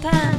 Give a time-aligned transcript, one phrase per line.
[0.00, 0.29] Fontänbubbel,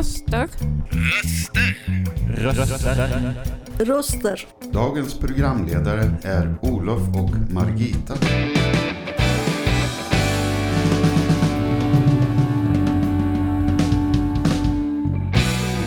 [0.00, 0.48] Röster.
[2.28, 3.44] Röster.
[3.78, 4.46] Röster.
[4.72, 8.14] Dagens programledare är Olof och Margita.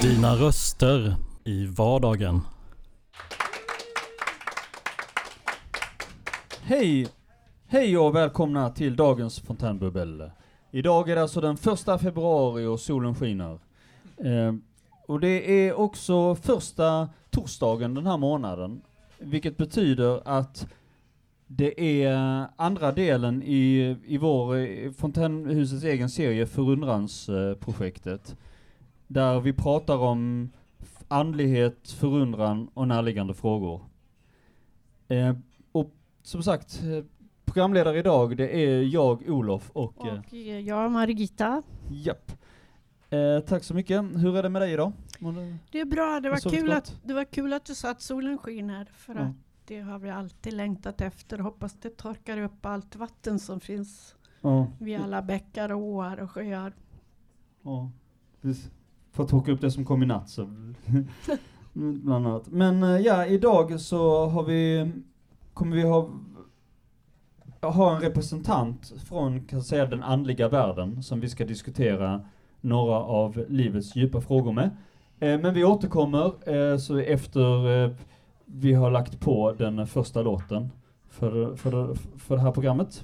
[0.01, 2.41] Dina röster i vardagen.
[6.61, 7.07] Hej!
[7.67, 10.31] Hej och välkomna till dagens fontänbubbel.
[10.71, 13.59] Idag är det alltså den första februari och solen skiner.
[14.23, 14.53] Eh,
[15.07, 18.81] och det är också första torsdagen den här månaden,
[19.19, 20.67] vilket betyder att
[21.47, 28.35] det är andra delen i, i vår, eh, Fontänhusets egen serie Förundransprojektet,
[29.07, 30.49] där vi pratar om
[31.07, 33.81] andlighet, förundran och närliggande frågor.
[35.07, 35.35] Eh,
[35.71, 35.91] och
[36.23, 36.81] som sagt,
[37.45, 40.01] programledare idag det är jag, Olof och...
[40.01, 41.63] Och eh, jag, Margita.
[41.89, 42.31] Japp.
[43.13, 44.01] Eh, tack så mycket.
[44.15, 44.91] Hur är det med dig idag?
[45.71, 46.75] Det är bra, det var, kul gott?
[46.75, 48.85] att, det var kul att du sa att solen skiner.
[48.93, 49.21] För Ja.
[49.21, 51.37] att det har vi alltid längtat efter.
[51.37, 54.67] Hoppas det torkar upp allt vatten som finns Ja.
[54.79, 56.73] vid alla bäckar och åar och sjöar.
[57.63, 57.91] ja.
[59.11, 60.45] För att torka upp det som kom i natt så...
[61.73, 62.47] Bland annat.
[62.51, 64.91] Men eh, ja, idag så har vi...
[65.53, 66.09] Kommer vi ha...
[67.61, 72.25] Ha en representant från, kan säga, den andliga världen som vi ska diskutera
[72.63, 74.69] några av livets djupa frågor med.
[75.19, 77.91] Eh, men vi återkommer eh, så efter eh,
[78.45, 80.69] vi har lagt på den första låten
[81.09, 83.03] för, för, för det här programmet.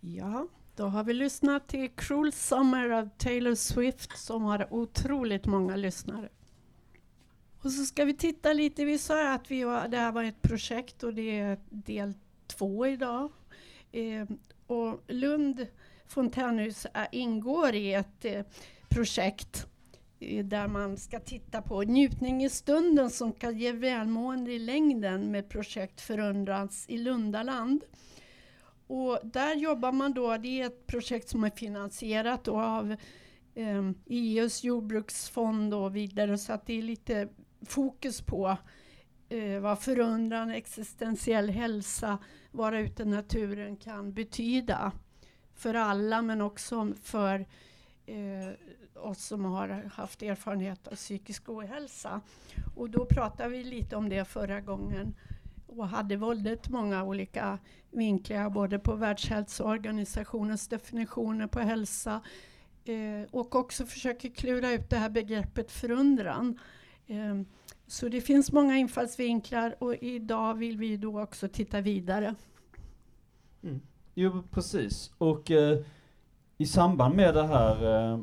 [0.00, 5.76] Ja, då har vi lyssnat till Cruel Summer av Taylor Swift som har otroligt många
[5.76, 6.28] lyssnare.
[7.60, 10.42] Och så ska vi titta lite, vi sa att vi var, det här var ett
[10.42, 12.14] projekt och det är del
[12.46, 13.30] två idag.
[13.92, 14.26] Eh,
[14.66, 15.66] och Lund
[16.06, 18.44] fontänhus ingår i ett eh,
[18.94, 19.66] projekt
[20.20, 25.30] eh, där man ska titta på njutning i stunden som kan ge välmående i längden
[25.30, 27.84] med projekt Förundrans i Lundaland.
[28.86, 32.96] Och där jobbar man då, det är ett projekt som är finansierat då av
[33.54, 37.28] eh, EUs jordbruksfond och vidare så att det är lite
[37.66, 38.56] fokus på
[39.28, 42.18] eh, vad förundran, existentiell hälsa,
[42.50, 44.92] vara ute i naturen kan betyda
[45.54, 47.46] för alla men också för
[48.06, 48.54] eh,
[48.96, 52.20] oss som har haft erfarenhet av psykisk ohälsa.
[52.74, 55.14] Och då pratade vi lite om det förra gången
[55.66, 57.58] och hade väldigt många olika
[57.90, 62.20] vinklar både på Världshälsoorganisationens definitioner på hälsa
[62.84, 66.58] eh, och också försöker klura ut det här begreppet förundran.
[67.06, 67.40] Eh,
[67.86, 72.34] så det finns många infallsvinklar och idag vill vi då också titta vidare.
[73.62, 73.80] Mm.
[74.14, 75.12] Jo, precis.
[75.18, 75.78] Och eh,
[76.58, 78.20] i samband med det här eh,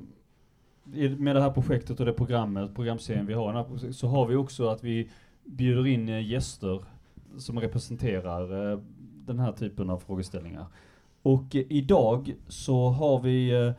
[0.94, 4.36] i- med det här projektet och det programmet, programserien vi har, här så har vi
[4.36, 5.10] också att vi
[5.46, 6.84] bjuder in eh, gäster
[7.38, 8.80] som representerar eh,
[9.26, 10.66] den här typen av frågeställningar.
[11.22, 13.72] Och eh, idag så har vi eh,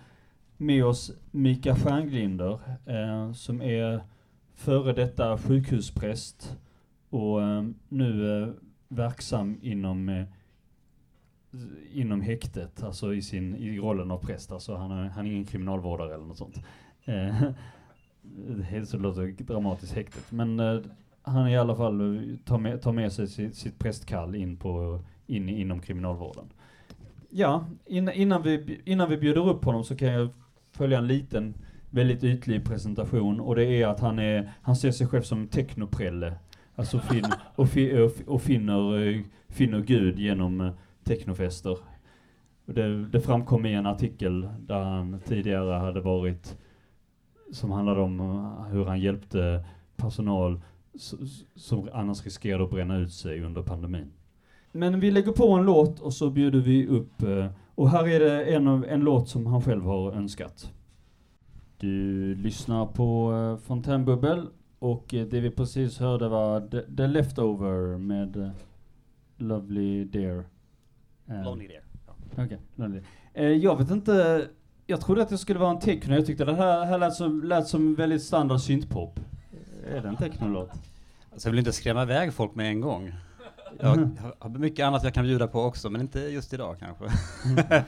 [0.57, 4.01] med oss Mika Stjärnglinder, eh, som är
[4.55, 6.57] före detta sjukhuspräst
[7.11, 8.53] och eh, nu
[8.89, 10.25] verksam inom
[11.93, 15.45] inom häktet, alltså i sin, i rollen av präst, alltså han är, han är ingen
[15.45, 16.61] kriminalvårdare eller något sånt.
[17.05, 17.43] Eh,
[18.71, 20.81] det så låter dramatiskt häktet, men eh,
[21.23, 25.01] han i alla fall eh, tar med, tar med sig sitt, sitt prästkall in på,
[25.27, 26.45] in, inom kriminalvården.
[27.31, 30.29] Ja, in, innan, vi, innan vi bjuder upp honom så kan jag
[30.73, 31.55] följa en liten,
[31.91, 36.35] väldigt ytlig presentation och det är att han är, han ser sig själv som technoprelle.
[36.75, 37.25] Alltså fin,
[37.55, 40.71] och, fi, och, fi- och finner, eh, finner Gud genom
[41.05, 41.79] technofester.
[42.67, 46.57] Det, det framkom i en artikel där han tidigare hade varit,
[47.53, 49.65] som handlade om eh, hur han hjälpte
[49.97, 50.61] personal
[51.55, 54.13] som annars riskerade att bränna ut sig under pandemin.
[54.73, 58.21] Men vi lägger på en låt och så bjuder vi upp, eh, och här är
[58.21, 60.73] det en, av, en låt som han själv har önskat.
[61.79, 64.47] Du lyssnar på eh, Fontänbubbel
[64.79, 68.51] och det vi precis hörde var The, The Leftover med
[69.37, 70.45] Lovely Dear.
[71.27, 71.83] Lonely there.
[72.45, 73.01] Okej, Lonely.
[73.35, 74.47] Eh, jag vet inte,
[74.87, 77.43] jag trodde att det skulle vara en techno, jag tyckte det här, här lät, som,
[77.45, 79.21] lät som väldigt standard syntpop.
[79.91, 80.71] är det en technolåt?
[81.33, 83.13] Alltså jag vill inte skrämma iväg folk med en gång.
[83.81, 84.17] Jag Mhm.
[84.39, 87.05] har mycket annat jag kan bjuda på också, men inte just idag kanske.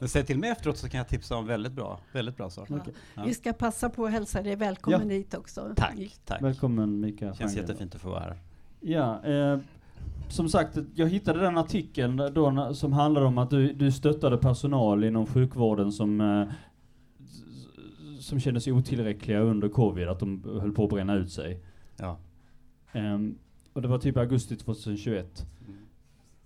[0.00, 2.76] men säg till mig efteråt så kan jag tipsa om väldigt bra, väldigt bra saker.
[2.80, 2.94] Okej.
[3.14, 3.22] Ja.
[3.26, 5.06] Vi ska passa på att hälsa dig välkommen Ja.
[5.06, 5.72] dit också.
[5.76, 5.94] Tack,
[6.24, 6.42] tack.
[6.42, 8.36] Välkommen Mikael Känns jättefint att få vara här.
[8.80, 9.58] Ja, eh,
[10.28, 15.04] som sagt, jag hittade den artikeln då som handlade om att du, du stöttade personal
[15.04, 16.48] inom sjukvården som, eh,
[18.20, 21.60] som kände sig otillräckliga under covid, att de höll på att bränna ut sig.
[21.96, 22.18] Ja.
[22.92, 23.38] Ehm,
[23.72, 25.46] och det var typ augusti 2021.
[25.66, 25.78] Mm.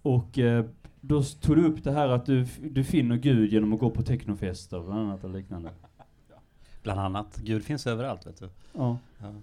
[0.02, 0.64] Och eh,
[1.00, 4.02] då tog du upp det här att du, du finner Gud genom att gå på
[4.02, 5.70] technofester bland annat och liknande.
[6.82, 7.40] Bland annat.
[7.44, 8.48] Gud finns överallt, vet du.
[8.72, 8.98] Ja.
[9.18, 9.34] Ja.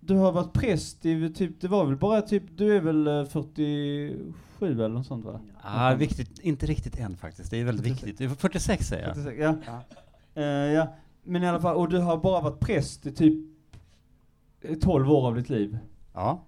[0.00, 3.24] Du har varit präst i typ, det var väl bara typ, du är väl eh,
[3.24, 4.32] 47
[4.62, 5.40] eller något sånt va?
[5.62, 7.50] Ah, viktigt, inte riktigt än faktiskt.
[7.50, 8.02] Det är väldigt 46.
[8.06, 8.18] viktigt.
[8.18, 9.14] Det är 46 säger jag.
[9.16, 9.80] 46, Ja.
[10.42, 10.94] Eh, ja.
[11.24, 13.34] Men i alla fall, och du har bara varit präst i typ
[14.62, 15.78] eh, 12 år av ditt liv.
[16.14, 16.44] Ja.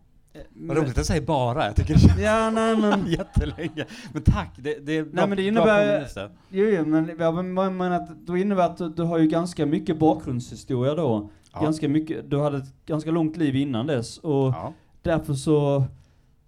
[0.53, 1.67] Men- Vad roligt att säger bara.
[1.67, 3.85] Jag tycker det Ja, nej men, jättelänge.
[4.13, 7.93] Men tack, det, det är bra, men det innebär- jo, jo men jag men- men
[7.93, 11.31] att då innebär att du, du har ju ganska mycket bakgrundshistoria då.
[11.53, 11.63] Ja.
[11.63, 14.73] Ganska mycket, du hade ett ganska långt liv innan dess och Ja.
[15.03, 15.85] därför så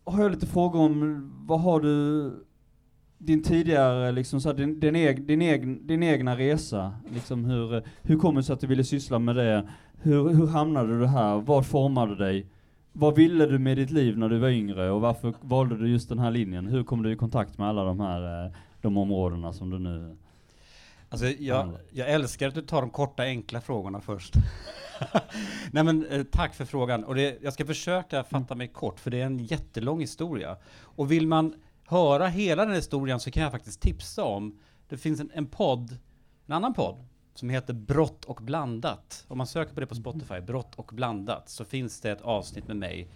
[0.05, 2.31] har jag lite frågor om, vad har du,
[3.19, 7.83] din tidigare, liksom så här, din, din, eg, din, egen, din egna resa, liksom hur,
[8.03, 9.69] hur kommer det sig att du ville syssla med det?
[10.03, 11.37] Hur, hur hamnade du här?
[11.41, 12.47] Vad formade dig?
[12.93, 16.09] Vad ville du med ditt liv när du var yngre och varför valde du just
[16.09, 16.67] den här linjen?
[16.67, 20.17] Hur kom du i kontakt med alla de här, eh, de områdena som du nu...
[21.09, 24.35] Alltså, jag, jag älskar att du tar de korta enkla frågorna först.
[25.71, 27.05] Nej men eh, tack för frågan.
[27.05, 30.57] Och det, jag ska försöka fatta mig kort, för det är en jättelång historia.
[30.81, 31.55] Och vill man
[31.87, 34.59] höra hela den historien så kan jag faktiskt tipsa om,
[34.89, 35.99] det finns en, en podd,
[36.47, 37.05] en annan podd,
[37.35, 39.25] som heter Brott och blandat.
[39.29, 42.67] Om man söker på det på Spotify, Brott och blandat, så finns det ett avsnitt
[42.67, 43.09] med mig.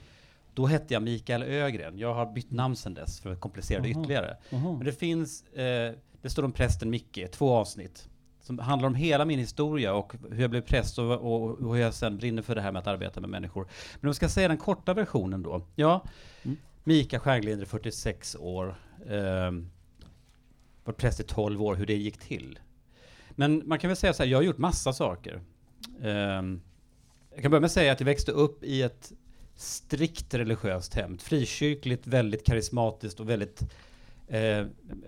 [0.55, 1.99] Då hette jag Mikael Ögren.
[1.99, 4.37] Jag har bytt namn sedan dess för att komplicera det ytterligare.
[4.51, 4.73] Jaha.
[4.73, 8.09] Men det finns, eh, det står om prästen Micke, två avsnitt.
[8.49, 11.83] Som handlar om hela min historia och hur jag blev präst och, och, och hur
[11.83, 13.62] jag sen brinner för det här med att arbeta med människor.
[13.62, 15.62] Men om jag ska säga den korta versionen då.
[15.75, 16.05] Ja,
[16.43, 16.56] Mm.
[16.85, 18.75] Mikael Stjernglinder, 46 år.
[19.06, 19.53] Eh,
[20.85, 22.59] varit präst i 12 år, hur det gick till.
[23.31, 25.41] Men man kan väl säga så här, jag har gjort massa saker.
[26.03, 26.43] Eh,
[27.35, 29.12] jag kan börja med att säga att jag växte upp i ett
[29.56, 31.19] strikt religiöst hem.
[31.19, 33.62] Frikyrkligt, väldigt karismatiskt och väldigt
[34.29, 34.67] eh,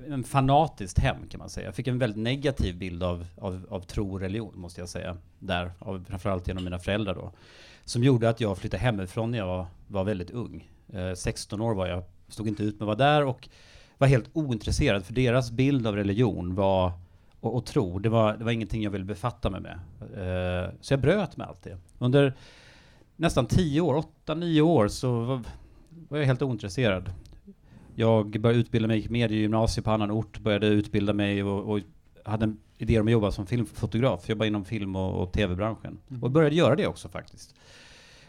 [0.09, 1.67] en fanatiskt hem kan man säga.
[1.67, 5.17] Jag fick en väldigt negativ bild av, av, av tro och religion måste jag säga.
[5.39, 7.33] Där, av, framförallt genom mina föräldrar då.
[7.85, 10.69] Som gjorde att jag flyttade hemifrån när jag var, var väldigt ung.
[10.93, 13.49] Eh, 16 år var jag, stod inte ut med att vara där och
[13.99, 16.93] var helt ointresserad för deras bild av religion var
[17.41, 19.79] och, och tro, det var, det var ingenting jag ville befatta mig med.
[20.01, 21.79] Eh, så jag bröt med allt det.
[21.99, 22.35] Under
[23.17, 25.43] nästan 10 år, 8-9 år så var,
[26.09, 27.11] var jag helt ointresserad.
[28.01, 31.73] Jag började utbilda mig, gick med i gymnasiet på annan ort, började utbilda mig och,
[31.73, 31.81] och
[32.25, 35.99] hade en idé om att jobba som filmfotograf, jobba inom film och, och tv-branschen.
[36.23, 37.55] Och började göra det också faktiskt.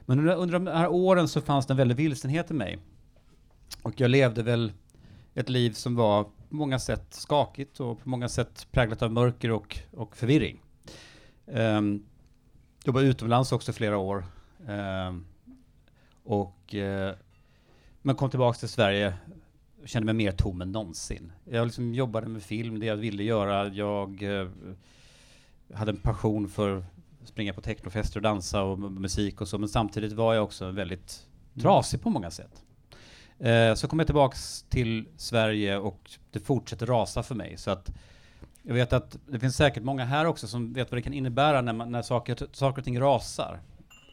[0.06, 2.79] Men under, under de här åren så fanns det en väldig vilsenhet i mig.
[3.81, 4.71] Och jag levde väl
[5.33, 9.51] ett liv som var på många sätt skakigt och på många sätt präglat av mörker
[9.51, 10.62] och, och förvirring.
[11.45, 12.06] Um,
[12.83, 14.25] jobbade utomlands också flera år.
[14.68, 15.25] Ehm,
[16.23, 17.16] och eh,
[18.01, 19.13] men kom tillbaks till Sverige
[19.85, 21.31] kände mig mer tom än någonsin.
[21.50, 23.68] Jag liksom jobbade med film, det jag ville göra.
[23.68, 24.47] Jag eh,
[25.73, 29.69] hade en passion för att springa på technofester och dansa och musik och så, men
[29.69, 31.28] samtidigt var jag också väldigt
[31.61, 32.64] trasig på många sätt.
[33.40, 37.57] Eh, så kom jag tillbaks till Sverige och det fortsätter rasa för mig.
[37.57, 37.92] Så att
[38.61, 41.61] jag vet att det finns säkert många här också som vet vad det kan innebära
[41.61, 43.59] när, man, när saker, saker och ting rasar.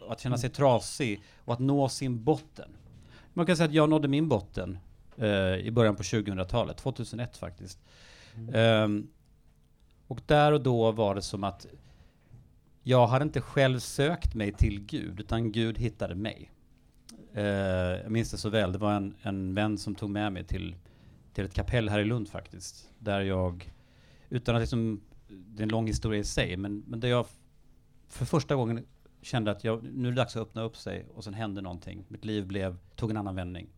[0.08, 2.70] Att känna sig trasig och att nå sin botten.
[3.34, 4.78] Man kan säga att jag nådde min botten
[5.18, 7.78] eh, i början på 2000-talet, 2001 faktiskt.
[8.52, 9.08] Ehm,
[10.06, 11.66] och där och då var det som att
[12.82, 16.50] jag hade inte själv sökt mig till Gud, utan Gud hittade mig.
[17.34, 17.44] Eh,
[18.02, 20.76] jag minns det så väl, det var en, en vän som tog med mig till,
[21.32, 23.72] till ett kapell här i Lund faktiskt, där jag,
[24.28, 27.26] utan att liksom, det är en lång historia i sig, men, men där jag
[28.08, 28.86] för första gången
[29.22, 32.04] kände att jag, nu är det dags att öppna upp sig och sen hände någonting.
[32.08, 33.68] Mitt liv blev, tog en annan vändning.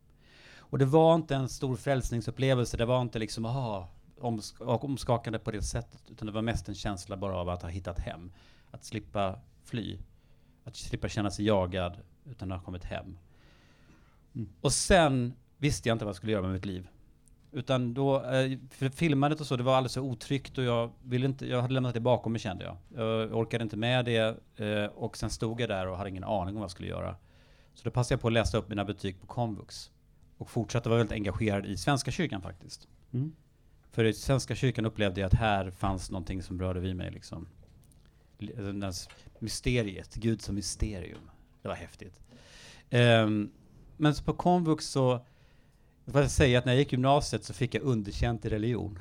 [0.71, 5.51] Och det var inte en stor frälsningsupplevelse, det var inte liksom aha, omsk omskakande på
[5.51, 8.31] det sättet, utan det var mest en känsla bara av att ha hittat hem.
[8.71, 9.99] Att slippa fly,
[10.63, 13.17] att slippa känna sig jagad, utan att ha kommit hem.
[14.35, 14.49] Mm.
[14.61, 16.87] Och sen visste jag inte vad jag skulle göra med mitt liv.
[17.51, 21.25] Utan då, eh, för filmandet och så, det var alldeles så otryggt och jag ville
[21.25, 22.77] inte, jag hade lämnat det bakom mig kände jag.
[22.95, 26.55] Jag orkade inte med det eh, och sen stod jag där och hade ingen aning
[26.55, 27.15] om vad jag skulle göra.
[27.73, 29.91] Så då passade jag på att läsa upp mina betyg på komvux.
[30.41, 32.87] Och fortsatte vara väldigt engagerad i Svenska kyrkan faktiskt.
[33.13, 33.31] Mm.
[33.91, 37.47] För i Svenska kyrkan upplevde jag att här fanns någonting som rörde vid mig liksom.
[38.37, 41.29] Li- alltså Mysteriet, Gud som mysterium.
[41.61, 42.19] Det var häftigt.
[42.89, 43.51] Ehm,
[43.97, 45.25] men på komvux så,
[46.05, 48.99] jag får säga att när jag gick gymnasiet så fick jag underkänt i religion.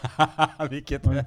[0.70, 1.24] Vilket Oj.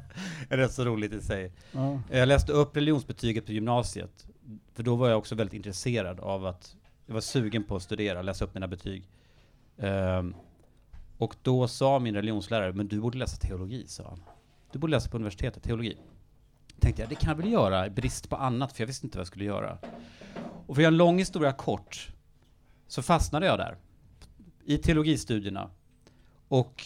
[0.50, 1.52] är rätt så roligt i sig.
[1.72, 2.02] Ja.
[2.12, 4.28] Jag läste upp religionsbetyget på gymnasiet,
[4.74, 6.76] för då var jag också väldigt intresserad av att,
[7.06, 9.10] jag var sugen på att studera, läsa upp mina betyg.
[9.80, 10.36] Ehm,
[11.18, 14.24] och då sa min religionslärare, men du borde läsa teologi, sa han.
[14.72, 15.98] Du borde läsa på universitetet, teologi.
[16.80, 19.18] Tänkte jag, det kan jag väl göra, i brist på annat, för jag visste inte
[19.18, 19.78] vad jag skulle göra.
[20.68, 22.10] Och för att göra en lång historia kort,
[22.88, 23.78] så fastnade jag där,
[24.66, 25.70] i teologistudierna.
[26.48, 26.84] Och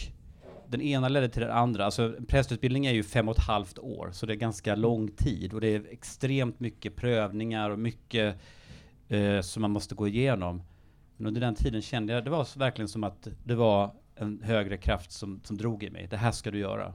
[0.68, 1.86] den ena ledde till den andra.
[1.86, 5.54] Alltså prästutbildning är ju fem och ett halvt år, så det är ganska lång tid.
[5.54, 8.36] Och det är extremt mycket prövningar och mycket
[9.08, 10.62] eh, som man måste gå igenom.
[11.18, 14.78] Men under den tiden kände jag, det var verkligen som att det var en högre
[14.78, 16.08] kraft som, som drog i mig.
[16.10, 16.94] Det här ska du göra.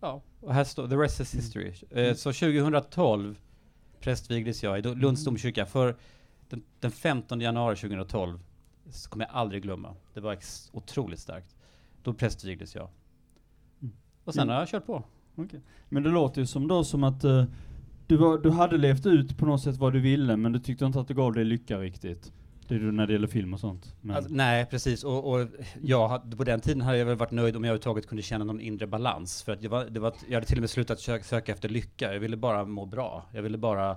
[0.00, 1.72] Ja, och här står, the rest is history.
[1.90, 3.38] Eh, så 2012
[4.00, 5.66] prästvigdes jag i Lunds domkyrka.
[5.66, 5.96] För
[6.48, 8.40] den, den 15 januari 2012
[8.90, 9.94] så kommer jag aldrig glömma.
[10.14, 11.56] Det var ex- otroligt starkt.
[12.02, 12.88] Då prästvigdes jag.
[13.82, 13.94] Mm.
[14.24, 14.52] Och sen Mm.
[14.54, 15.02] har jag kört på.
[15.88, 17.44] Men det låter ju som då som att eh,
[18.06, 20.84] du, var, du hade levt ut på något sätt vad du ville, men du tyckte
[20.84, 22.32] inte att det gav dig lycka riktigt.
[22.68, 23.94] Det är du när det gäller film och sånt.
[24.00, 25.04] Men, Alltså, nej, precis.
[25.04, 25.46] Och, och
[25.82, 28.44] jag, hade- på den tiden hade jag väl varit nöjd om jag överhuvudtaget kunde känna
[28.44, 29.42] någon inre balans.
[29.42, 31.68] För att jag, var, det var, jag hade till och med slutat söka, söka efter
[31.68, 32.12] lycka.
[32.12, 33.26] Jag ville bara må bra.
[33.32, 33.96] Jag ville bara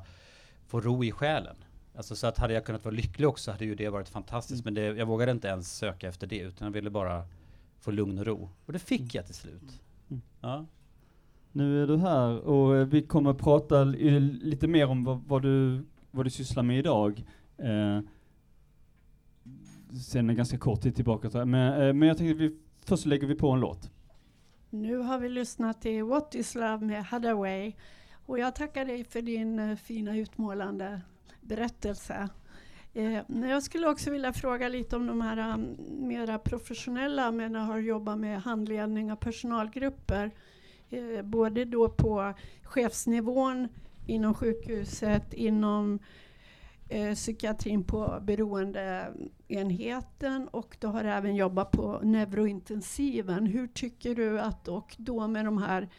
[0.68, 1.56] få ro i själen.
[1.96, 4.66] Alltså så att hade jag kunnat vara lycklig också hade ju det varit fantastiskt.
[4.66, 7.24] Men det, jag vågade inte ens söka efter det, utan jag ville bara
[7.80, 8.50] få lugn och ro.
[8.66, 9.82] Och det fick jag till slut.
[10.10, 10.22] Mm.
[10.42, 10.66] Ja.
[11.52, 15.42] Nu är du här och eh, vi kommer prata li- lite mer om vad, vad,
[15.42, 17.24] du, vad du sysslar med idag.
[17.58, 18.00] Eh,
[20.00, 21.46] sen en ganska kort tid tillbaka.
[21.46, 23.92] Men, eh, men jag tänkte vi, först lägger vi på en låt.
[24.70, 27.74] Nu har vi lyssnat till What is Love med Hathaway.
[28.26, 31.02] Och jag tackar dig för din eh, fina utmålande
[31.42, 32.30] berättelse.
[32.94, 37.56] Eh, men jag skulle också vilja fråga lite om de här um, mera professionella men
[37.56, 40.32] har jobbat med handledning av personalgrupper.
[40.90, 42.34] Eh, både då på
[42.64, 43.68] chefsnivån
[44.08, 46.00] inom sjukhuset, inom
[46.90, 49.14] eh, psykiatrin på beroende
[49.52, 53.46] beroendeenheten och du har även jobbat på neurointensiven.
[53.46, 55.90] Hur tycker du att, och då med de här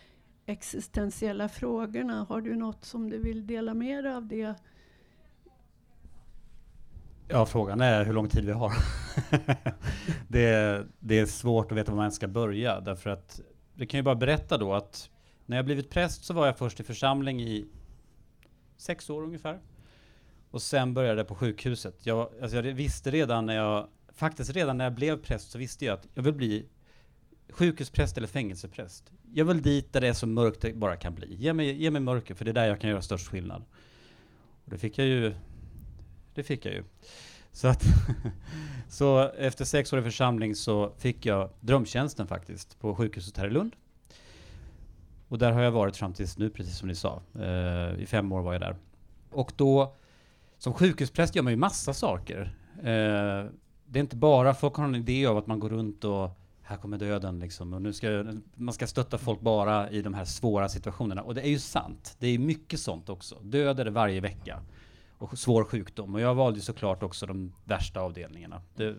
[0.46, 4.54] existentiella frågorna, har du något som du vill dela med dig av det?
[7.28, 8.72] Ja, frågan är hur lång tid vi har.
[10.28, 13.40] det, är, det är svårt att veta var man ska börja, därför att
[13.74, 15.10] vi kan ju bara berätta då att
[15.46, 17.66] när jag blivit präst så var jag först i församling i
[18.76, 19.60] sex år ungefär.
[20.52, 22.06] Och sen började jag på sjukhuset.
[22.06, 25.84] Jag, alltså jag visste redan när jag, faktiskt redan när jag blev präst så visste
[25.84, 26.66] jag att jag vill bli
[27.48, 29.12] sjukhuspräst eller fängelsepräst.
[29.34, 31.34] Jag vill dit där det är så mörkt det bara kan bli.
[31.34, 33.64] Ge mig, ge mig mörker, för det är där jag kan göra störst skillnad.
[34.64, 35.34] Och det fick jag ju
[36.34, 36.84] det fick jag ju.
[37.52, 37.84] Så, att
[38.88, 43.50] så efter sex år i församling så fick jag drömtjänsten faktiskt på sjukhuset här i
[43.50, 43.76] Lund.
[45.28, 47.22] Och där har jag varit fram tills nu, precis som ni sa.
[47.36, 48.76] Uh, I fem år var jag där.
[49.30, 49.94] Och då,
[50.62, 52.54] som sjukhuspräst gör man ju massa saker.
[52.78, 53.50] Eh,
[53.86, 56.30] det är inte bara, folk har en idé av att man går runt och
[56.62, 57.72] här kommer döden liksom.
[57.72, 61.22] Och nu ska, man ska stötta folk bara i de här svåra situationerna.
[61.22, 62.16] Och det är ju sant.
[62.18, 63.38] Det är mycket sånt också.
[63.42, 64.62] Död är det varje vecka
[65.18, 66.14] och svår sjukdom.
[66.14, 68.62] Och jag valde såklart också de värsta avdelningarna.
[68.76, 68.96] Det,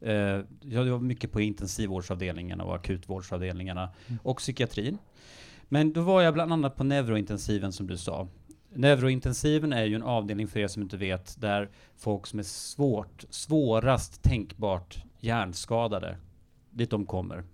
[0.00, 3.90] eh, jag var mycket på intensivvårdsavdelningarna och akutvårdsavdelningarna
[4.22, 4.98] och psykiatrin.
[5.68, 8.28] Men då var jag bland annat på neurointensiven som du sa.
[8.74, 13.24] Neurointensiven är ju en avdelning för er som inte vet där folk som är svårt,
[13.30, 16.16] svårast tänkbart hjärnskadade,
[16.70, 17.44] dit de kommer.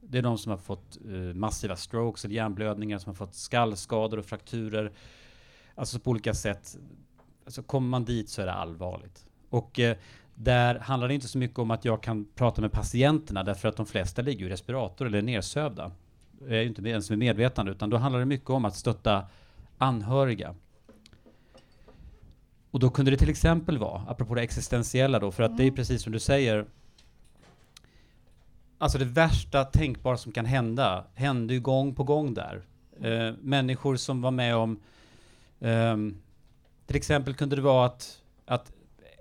[0.00, 4.18] Det är de som har fått uh, massiva strokes eller hjärnblödningar, som har fått skallskador
[4.18, 4.92] och frakturer.
[5.74, 6.78] Alltså på olika sätt
[7.44, 9.26] alltså kommer man dit så är det allvarligt.
[9.50, 9.92] Och uh,
[10.34, 13.76] där handlar det inte så mycket om att jag kan prata med patienterna därför att
[13.76, 15.92] de flesta ligger i respirator eller är nersövda.
[16.40, 19.26] Jag är ju inte ens med medvetande utan då handlar det mycket om att stötta
[19.78, 20.54] anhöriga.
[22.74, 25.70] Och då kunde det till exempel vara, apropå det existentiella då, för att det är
[25.70, 26.66] precis som du säger,
[28.78, 32.62] alltså det värsta tänkbara som kan hända hände ju gång på gång där.
[33.00, 34.80] Eh, människor som var med om
[35.60, 36.22] ehm,
[36.86, 38.72] till exempel kunde det vara att, att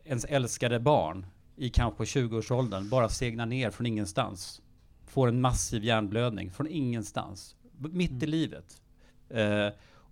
[0.05, 4.62] ens älskade barn i kanske 20-årsåldern bara segnar ner från ingenstans.
[5.07, 7.55] Får en massiv hjärnblödning från ingenstans.
[7.77, 8.81] Mitt i livet.
[9.29, 9.67] Eh,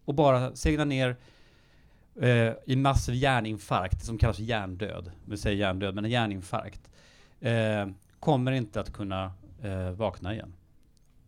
[0.06, 1.16] och bara segnar ner
[2.16, 6.90] eh, i massiv hjärninfarkt, som kallas hjärndöd, vi säger hjärndöd, men en hjärninfarkt,
[7.40, 7.88] eh,
[8.20, 10.54] kommer inte att kunna eh, vakna igen.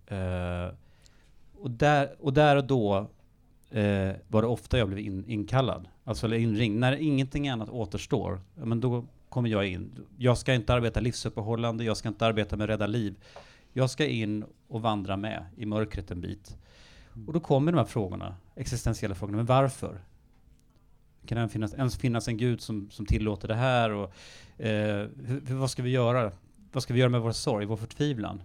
[0.08, 0.74] Eh,
[1.54, 2.98] och, där, och där och då
[3.70, 6.80] eh, var det ofta jag blev in, inkallad, alltså eller inringd.
[6.80, 9.92] När ingenting annat återstår, men då kommer jag in.
[10.18, 13.16] Jag ska inte arbeta livsuppehållande, jag ska inte arbeta med rädda liv.
[13.74, 16.58] Jag ska in och vandra med i mörkret en bit.
[17.28, 19.38] Och då kommer de här frågorna, existentiella frågorna.
[19.38, 20.02] Men varför?
[21.26, 23.92] Kan det finnas, ens finnas en gud som, som tillåter det här?
[23.92, 24.14] Och,
[24.66, 26.32] eh, hur, vad ska vi göra?
[26.72, 28.42] Vad ska vi göra med vår sorg, vår förtvivlan?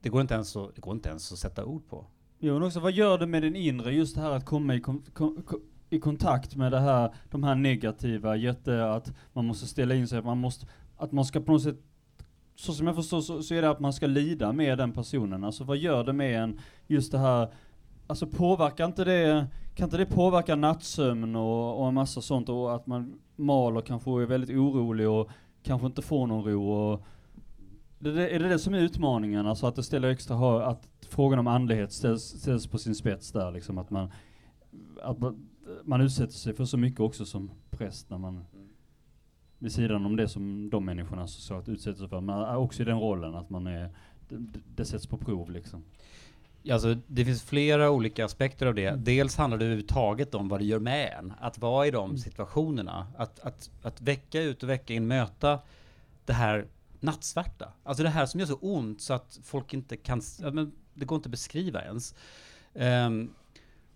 [0.00, 2.06] Det går inte ens att, det går inte ens att sätta ord på.
[2.38, 4.80] Jo, men också vad gör det med den inre, just det här att komma i,
[4.80, 5.60] kom, kom, kom,
[5.90, 10.18] i kontakt med det här, de här negativa, jätte, att man måste ställa in sig,
[10.18, 11.78] att man måste, att man ska på något sätt,
[12.54, 15.44] så som jag förstår så, så är det att man ska lida med den personen,
[15.44, 17.52] alltså vad gör det med en, just det här,
[18.08, 22.74] alltså påverkar inte det, kan inte det påverka nattsömn och, och en massa sånt och
[22.74, 25.30] att man mal och kanske är väldigt orolig och
[25.62, 27.02] kanske inte får någon ro och
[27.98, 30.88] det, det, är det det som är utmaningen, alltså att det ställer extra, hö- att
[31.08, 34.10] frågan om andlighet ställs, ställs på sin spets där liksom, att man,
[35.02, 35.48] att man,
[35.84, 38.44] man utsätter sig för så mycket också som präst när man,
[39.58, 42.84] vid sidan om det som de människorna så att utsätter sig för, men också i
[42.84, 43.90] den rollen att man är,
[44.28, 45.82] det, det sätts på prov liksom.
[46.72, 48.86] Alltså, det finns flera olika aspekter av det.
[48.86, 49.04] Mm.
[49.04, 51.32] Dels handlar det överhuvudtaget om vad det gör med en.
[51.40, 52.18] Att vara i de Mm.
[52.18, 53.06] situationerna.
[53.16, 55.60] Att, att, att vecka ut och vecka in möta
[56.24, 56.66] det här
[57.00, 57.72] nattsvarta.
[57.82, 60.22] Alltså det här som gör så ont så att folk inte kan,
[60.94, 62.14] det går inte att beskriva ens.
[62.74, 63.30] Ehm,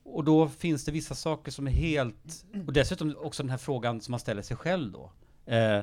[0.04, 4.00] och då finns det vissa saker som är helt, och dessutom också den här frågan
[4.00, 5.12] som man ställer sig själv då.
[5.52, 5.81] Eh,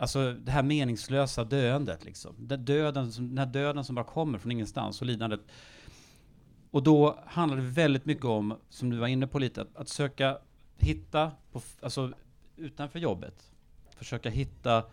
[0.00, 2.34] Alltså det här meningslösa döendet liksom.
[2.38, 5.40] Den, döden, som- den här döden som bara kommer från ingenstans och lidandet.
[6.70, 9.88] Och då handlar det väldigt mycket om, som du var inne på lite, att, att
[9.88, 10.38] söka
[10.76, 12.12] hitta, på, alltså
[12.56, 13.50] utanför jobbet,
[13.96, 14.84] försöka hitta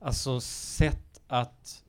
[0.00, 1.84] alltså sätt att,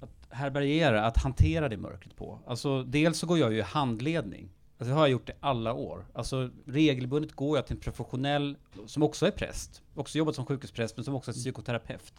[0.00, 2.38] att härbärgera, att hantera det mörkret på.
[2.46, 4.48] Alltså dels så går jag ju i handledning.
[4.78, 6.06] Alltså det har jag gjort i alla år.
[6.12, 10.96] Alltså regelbundet går jag till en professionell, som också är präst, också jobbat som sjukhuspräst,
[10.96, 12.14] men som också är psykoterapeut.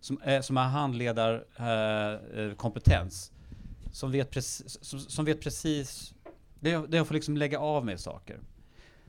[0.00, 2.32] Som, eh, är, som har handledarkompetens.
[2.36, 3.32] Eh, eh, kompetens
[3.92, 6.14] som vet, precis, som, som vet precis,
[6.60, 8.40] där jag, där jag får liksom lägga av med saker.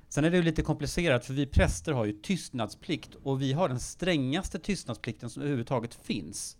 [0.09, 3.69] Sen är det ju lite komplicerat för vi präster har ju tystnadsplikt och vi har
[3.69, 6.57] den strängaste tystnadsplikten som överhuvudtaget finns.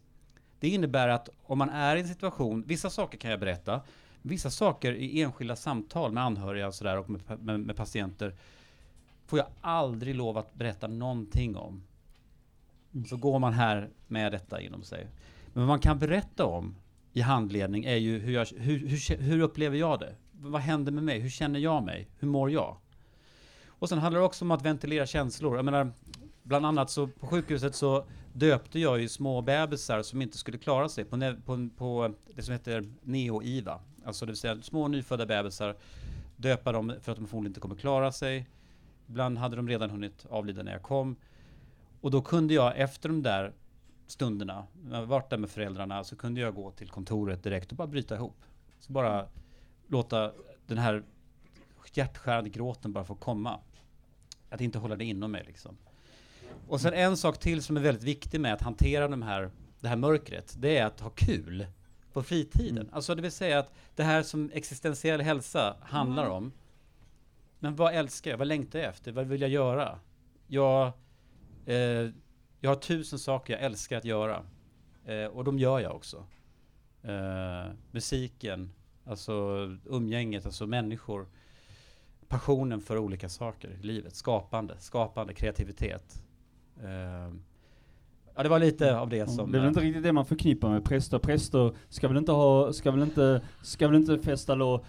[0.60, 3.82] Det innebär att om man är i en situation, vissa saker kan jag berätta,
[4.22, 8.36] vissa saker i enskilda samtal med anhöriga och, sådär, och med, med, med patienter
[9.26, 11.84] får jag aldrig lov att berätta någonting om.
[13.10, 15.08] Så går man här med detta inom sig.
[15.54, 16.76] Men vad man kan berätta om
[17.14, 20.16] i handledning är ju hur, jag, hur, hur, hur upplever jag det?
[20.32, 21.20] Vad händer med mig?
[21.20, 22.08] Hur känner jag mig?
[22.20, 22.78] Hur mår jag?
[23.68, 25.56] Och sen handlar det också om att ventilera känslor.
[25.56, 25.92] Jag menar,
[26.44, 30.90] bland annat så på sjukhuset så döpte jag ju små bebisar som inte skulle klara
[30.90, 33.80] sig på, på, på det som heter neo-IVA.
[34.06, 35.76] Alltså det vill säga små nyfödda bebisar,
[36.38, 38.48] döpa dem för att de förmodligen inte kommer klara sig.
[39.08, 41.16] Ibland hade de redan hunnit avlida när jag kom.
[42.02, 43.54] Och då kunde jag efter de där
[44.12, 47.78] stunderna, när jag varit där med föräldrarna, så kunde jag gå till kontoret direkt och
[47.78, 48.38] bara bryta ihop.
[48.80, 49.28] Så bara
[49.88, 50.32] låta
[50.68, 51.04] den här
[51.94, 53.60] hjärtskärande gråten bara få komma.
[54.50, 55.78] Att inte hålla det inom mig liksom.
[56.68, 59.88] Och sen en sak till som är väldigt viktig med att hantera de här, det
[59.88, 61.66] här mörkret, det är att ha kul
[62.14, 62.90] på fritiden.
[62.92, 66.52] Alltså det vill säga att det här som existentiell hälsa handlar om,
[67.60, 68.38] men vad älskar jag?
[68.38, 69.12] Vad längtar jag efter?
[69.12, 70.00] Vad vill jag göra?
[70.48, 70.88] Jag,
[71.66, 72.10] eh,
[72.64, 74.44] jag har tusen saker jag älskar att göra.
[75.06, 76.26] Eh, och de gör jag också.
[77.04, 78.72] Eh, musiken,
[79.06, 79.34] alltså
[79.86, 81.28] umgänget, alltså människor.
[82.28, 84.16] Passionen för olika saker i livet.
[84.16, 86.24] Skapande, skapande, kreativitet.
[86.84, 87.34] Eh,
[88.36, 89.52] ja, det var lite av det som...
[89.52, 91.20] det är väl eh, inte riktigt det man förknippar med präster.
[91.20, 94.86] Präster ska väl inte ha, ska väl inte, ska väl inte festa, lo,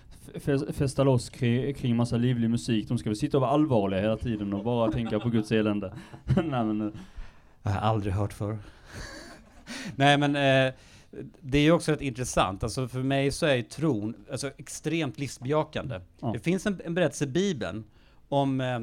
[0.73, 2.89] festa loss kring, kring massa livlig musik.
[2.89, 5.95] De ska väl sitta och vara allvarliga hela tiden och bara tänka på Guds elände.
[6.37, 6.93] Nej men, eh,
[7.63, 8.59] Jag har aldrig hört förr.
[9.97, 10.75] Nej men eh,
[11.41, 12.63] det är ju också rätt intressant.
[12.63, 16.01] Alltså för mig så är ju tron alltså, extremt livsbejakande.
[16.21, 16.31] Ja.
[16.33, 17.85] Det finns en, en berättelse i Bibeln
[18.29, 18.79] om eh,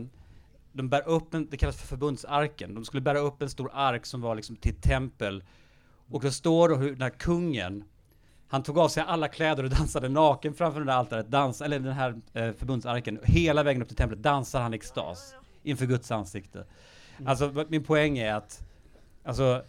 [0.72, 2.76] de bär upp en, det kallas för förbundsarken.
[2.76, 5.44] De skulle bära upp en stor ark som var liksom till tempel.
[6.10, 7.84] Och det står då hur den här kungen,
[8.48, 11.80] han tog av sig alla kläder och dansade naken framför det där altaret, dans, eller
[11.80, 13.20] den här eh, förbundsarken.
[13.24, 16.66] Hela vägen upp till templet dansar han i extas inför Guds ansikte.
[17.26, 18.69] Alltså min poäng är att
[19.30, 19.64] Alltså,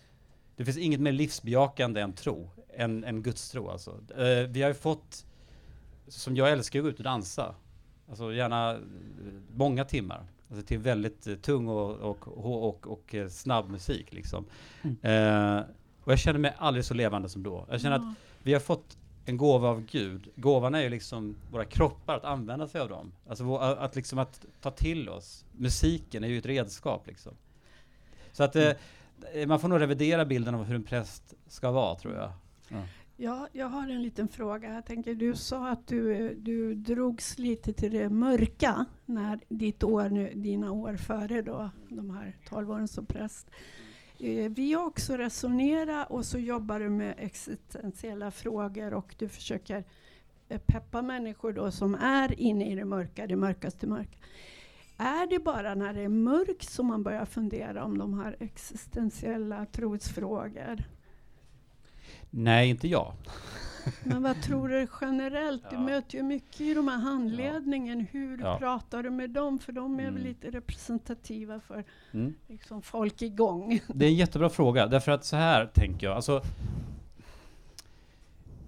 [0.57, 3.91] det finns inget mer livsbejakande än tro, än, än Guds tro alltså.
[4.17, 5.27] Eh, vi har ju fått,
[6.09, 7.55] som jag älskar att gå ut och dansa.
[8.09, 8.79] Alltså gärna eh,
[9.57, 10.27] många timmar.
[10.51, 14.45] Alltså till väldigt eh, tung och, och, och, och, och snabb musik liksom.
[15.03, 15.61] Eh,
[16.05, 17.67] och jag känner mig aldrig så levande som då.
[17.71, 20.29] Jag känner att vi har fått en gåva av Gud.
[20.37, 23.13] Gåvan är ju liksom våra kroppar, att använda sig av dem.
[23.29, 25.45] Alltså vår- att liksom att ta till oss.
[25.53, 27.33] Musiken är ju ett redskap liksom.
[28.33, 28.71] Så att eh,
[29.35, 32.33] Eh, man får nog revidera bilden av hur en präst ska vara tror jag.
[33.17, 34.75] Ja, jag har en liten fråga.
[34.75, 40.09] Jag tänker, du sa att du, du drogs lite till det mörka när ditt år
[40.09, 43.51] nu, dina år före då, de här 12 åren som präst.
[44.19, 49.85] Eh, Vi har också resonerat och så jobbar du med existentiella frågor och du försöker
[50.67, 54.19] peppa människor då som är inne i det mörka, det mörkaste mörka.
[55.03, 59.67] Är det bara när det är mörkt som man börjar fundera om de här existentiella
[59.67, 60.83] trosfrågor?
[62.31, 63.13] Nej, inte jag.
[64.05, 65.71] Men vad tror du generellt?
[65.71, 65.81] Du Ja.
[65.83, 68.01] möter ju mycket i de här handledningen.
[68.11, 68.59] Hur Ja.
[68.59, 69.59] pratar du med dem?
[69.59, 70.23] För de är väl Mm.
[70.23, 72.35] lite representativa för Mm.
[72.49, 73.81] liksom, folk igång.
[73.89, 76.17] Det är en jättebra fråga, därför att så här tänker jag.
[76.17, 76.43] Alltså,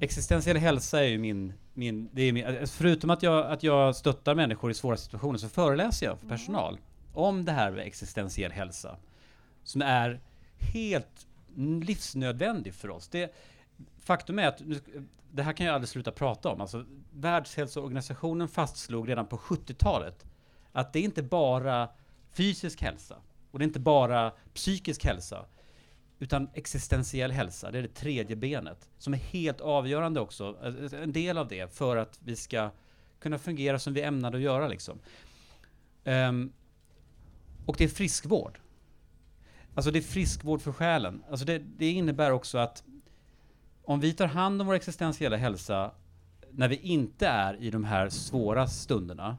[0.03, 1.53] existentiell hälsa är ju min...
[1.75, 5.39] min, det är min alltså, förutom att jag, att jag stöttar människor i svåra situationer
[5.39, 6.79] så föreläser jag för personal
[7.13, 8.97] om det här med existentiell hälsa.
[9.65, 10.21] Som är
[10.59, 11.27] helt
[11.83, 13.09] livsnödvändig för oss.
[13.09, 13.35] Det,
[14.05, 14.63] faktum är att,
[15.33, 16.61] det här kan jag aldrig sluta prata om.
[16.61, 20.27] Alltså, Världshälsoorganisationen fastslog redan på 70-talet
[20.73, 21.89] att det är inte bara
[22.33, 23.17] fysisk hälsa
[23.51, 25.45] och det är inte bara psykisk hälsa
[26.23, 31.13] utan existentiell hälsa, det är det tredje benet som är helt avgörande också, eh, en
[31.13, 32.71] del av det för att vi ska
[33.21, 34.99] kunna fungera som vi ämnade att göra liksom.
[36.05, 36.53] Um,
[37.67, 38.59] och det är friskvård.
[39.75, 41.23] Alltså det är friskvård för själen.
[41.31, 42.85] Alltså det, det innebär också att
[43.85, 45.91] om vi tar hand om vår existentiella hälsa
[46.51, 49.39] när vi inte är i de här svåra stunderna,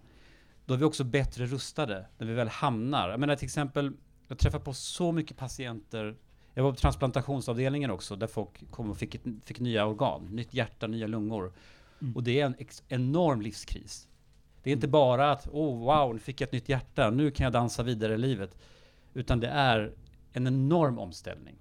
[0.65, 3.10] då är vi också bättre rustade när vi väl hamnar.
[3.10, 3.91] Jag menar till exempel,
[4.28, 6.15] jag träffar på så mycket patienter
[6.54, 10.54] jag var på transplantationsavdelningen också, där folk kom och fick, ett, fick nya organ, nytt
[10.54, 11.54] hjärta, nya lungor.
[12.16, 12.56] Och det är en
[12.88, 14.08] enorm livskris.
[14.63, 17.44] Det är inte bara att, oh wow, nu fick jag ett nytt hjärta, nu kan
[17.44, 18.58] jag dansa vidare i livet.
[19.13, 19.94] Utan det är
[20.34, 21.56] en enorm omställning.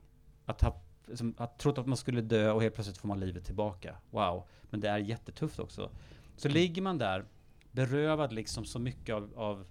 [0.46, 3.44] Att ha liksom, att trott att man skulle dö och helt plötsligt får man livet
[3.44, 3.96] tillbaka.
[4.10, 4.44] Wow.
[4.70, 5.90] Men det är jättetufft också.
[6.36, 7.24] Så ligger man där,
[7.72, 9.64] berövad liksom så mycket av, av,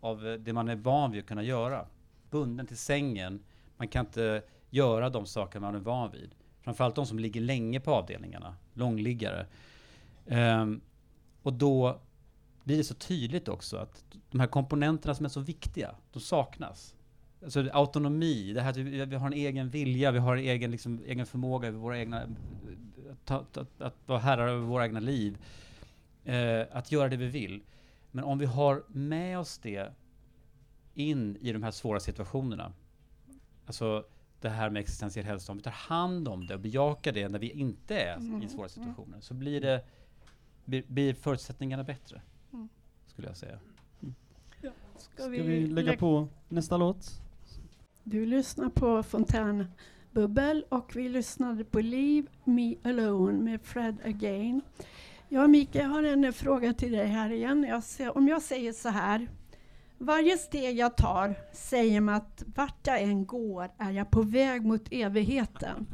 [0.00, 1.86] av det man är van vid att kunna göra.
[2.30, 3.44] Bunden till sängen.
[3.76, 6.34] Man kan inte göra de saker man är van vid.
[6.60, 9.46] Framförallt de som ligger länge på avdelningarna, långliggare.
[10.26, 10.80] Um,
[11.42, 12.00] och då
[12.64, 16.94] blir det så tydligt också att de här komponenterna som är så viktiga, de saknas.
[17.42, 20.70] Alltså autonomi, det här att vi, vi har en egen vilja, vi har en egen,
[20.70, 22.22] liksom, egen förmåga över våra egna,
[23.26, 25.38] att, att, att vara herrar över våra egna liv.
[26.28, 27.62] Uh, att göra det vi vill.
[28.10, 29.92] Men om vi har med oss det
[30.94, 32.72] in i de här svåra situationerna,
[33.66, 34.04] alltså
[34.42, 37.38] det här med existentiell hälsa, om vi tar hand om det och bejakar det när
[37.38, 39.84] vi inte är i svåra situationer, så blir det
[40.64, 42.20] blir, blir förutsättningarna bättre.
[42.52, 42.68] Mm.
[43.06, 43.58] Skulle jag säga.
[44.58, 47.10] Ska Ska vi lägga lä- på nästa låt?
[48.04, 54.60] Du lyssnar på Fontänbubbel och vi lyssnade på Leave Me Alone med Fred Again.
[55.28, 57.64] Ja, Mika, jag har en fråga till dig här igen.
[57.68, 59.28] Jag ser, om jag säger så här.
[60.04, 64.64] Varje steg jag tar säger mig att vart jag än går är jag på väg
[64.64, 65.86] mot evigheten.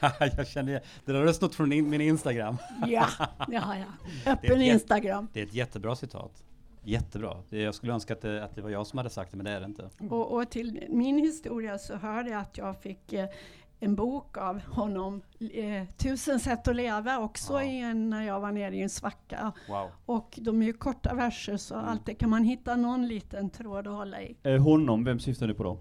[0.36, 0.80] jag känner det.
[1.04, 2.56] Det där har du snott från in, min Instagram.
[2.86, 3.06] Ja,
[3.48, 3.86] det har jag.
[4.24, 5.28] Det Öppen jätte- Instagram.
[5.32, 6.42] Det är ett jättebra citat.
[6.84, 7.42] Jättebra.
[7.50, 9.44] Det, jag skulle önska att det, att det var jag som hade sagt det, men
[9.46, 9.90] det är det inte.
[10.10, 13.28] Och, och till min historia så hörde jag att jag fick eh,
[13.80, 18.52] en bok av honom, eh, Tusen sätt att leva, också i en, när jag var
[18.52, 19.52] nere i en svacka.
[19.68, 19.88] Wow.
[20.06, 21.88] Och de är ju korta verser så Mm.
[21.88, 24.36] alltid kan man hitta någon liten tråd att hålla i.
[24.42, 25.78] Eh, honom, vem syftar du på då?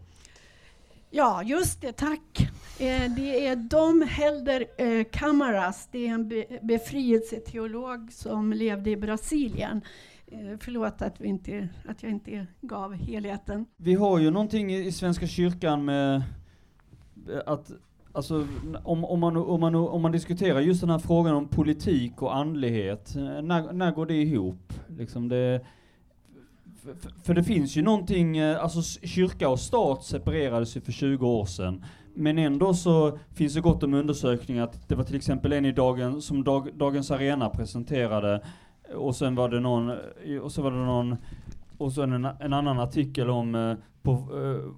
[1.11, 2.49] Ja, just det, tack.
[2.79, 8.97] Eh, det är Dom Helder eh, Camaras, det är en be befrielseteolog som levde i
[8.97, 9.81] Brasilien.
[10.27, 13.65] Eh, förlåt att, vi inte, att jag inte gav helheten.
[13.77, 16.23] Vi har ju någonting i, i Svenska kyrkan med
[17.45, 17.71] att
[18.15, 18.47] Alltså
[18.83, 22.35] om, om, man, om, man, om man diskuterar just den här frågan om politik och
[22.35, 24.73] andlighet, eh, när, när går det ihop?
[24.97, 25.61] Liksom det,
[26.83, 31.27] för, för- det finns ju någonting, eh, alltså kyrka och stat separerades ju för 20
[31.27, 31.85] år sedan.
[32.13, 35.71] Men ändå så finns det gott om undersökningar att det var till exempel en i
[35.71, 38.41] dagen, som dag, Dagens Arena presenterade,
[38.95, 41.15] och sen var det någon, eh, och så var det någon
[41.77, 44.11] och sen en, en annan artikel om, på,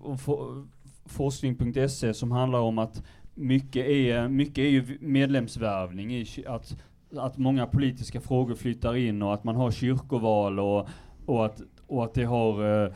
[0.04, 0.68] om for,
[1.06, 3.04] forskning.se som handlar om att
[3.38, 6.78] mycket är, mycket är ju medlemsvärvning i att,
[7.16, 10.88] att många politiska frågor flyttar in och att man har kyrkoval och,
[11.26, 12.94] och, att, och att det har eh,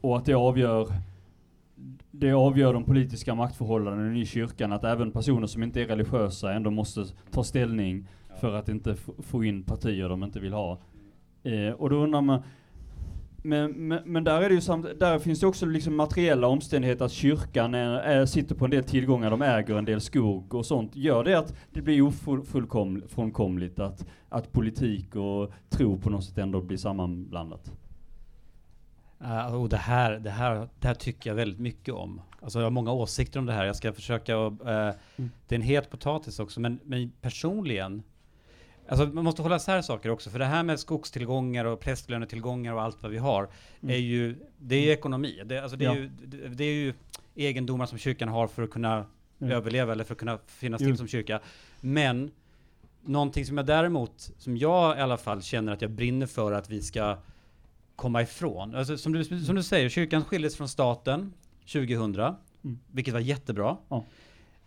[0.00, 0.88] och att det avgör
[2.10, 6.70] det avgör de politiska maktförhållandena i kyrkan, att även personer som inte är religiösa ändå
[6.70, 8.06] måste ta ställning
[8.40, 10.78] för att inte få in partier de inte vill ha.
[11.42, 12.42] Eh, och då undrar man,
[13.42, 17.04] men, men, men där är det ju samt, där finns det också liksom materiella omständigheter
[17.04, 20.66] att kyrkan är, är, sitter på en del tillgångar, de äger en del skog och
[20.66, 20.96] sånt.
[20.96, 26.60] Gör det att det blir ofrånkomligt att, att politik och tro på något sätt ändå
[26.60, 27.72] blir sammanblandat?
[29.22, 32.20] Uh, och det, här, det, här, det här tycker jag väldigt mycket om.
[32.42, 33.64] Alltså jag har många åsikter om det här.
[33.64, 34.90] Jag ska försöka att, eh,
[35.48, 38.02] Det är en het potatis också, men, men personligen
[38.90, 42.82] Alltså man måste hålla isär saker också, för det här med skogstillgångar och prästlönetillgångar och
[42.82, 43.48] allt vad vi har,
[43.82, 45.42] är ju, det är ju ekonomi.
[45.44, 45.96] Det, alltså det, är Ja.
[45.96, 46.94] ju, det, det är ju
[47.34, 49.04] egendomar som kyrkan har för att kunna
[49.42, 49.52] Mm.
[49.52, 50.88] överleva eller för att kunna finnas Jo.
[50.88, 51.40] till som kyrka.
[51.80, 52.30] Men
[53.04, 56.70] någonting som jag däremot, som jag i alla fall känner att jag brinner för att
[56.70, 57.16] vi ska
[57.96, 58.74] komma ifrån.
[58.74, 61.32] Alltså, som, du, som du säger, kyrkan skildes från staten
[61.72, 62.34] 2000,
[62.92, 63.76] vilket var jättebra.
[63.88, 64.04] Ja.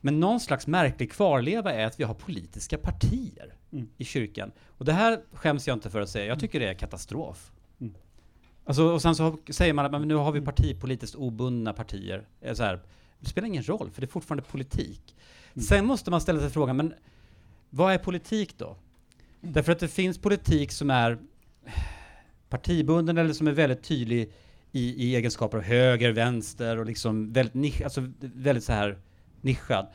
[0.06, 3.90] Men någon slags märklig kvarleva är att vi har politiska partier Mm.
[3.98, 4.52] i kyrkan.
[4.68, 7.52] Och det här skäms jag inte för att säga, jag tycker det är katastrof.
[7.82, 7.94] Mm.
[8.66, 12.28] Alltså, och sen så säger man att men nu har vi partipolitiskt obundna partier.
[12.42, 12.80] Eh, Så här,
[13.20, 15.16] det spelar ingen roll, för det är fortfarande politik.
[15.54, 15.64] Mm.
[15.64, 16.94] Sen måste man ställa sig frågan, men
[17.70, 18.76] vad är politik då?
[19.42, 21.18] Därför att det finns politik som är
[22.50, 24.32] partibunden eller som är väldigt tydlig
[24.72, 28.98] i, i egenskaper av höger, vänster och liksom väldigt, nisch, alltså väldigt så här
[29.44, 29.88] nischad.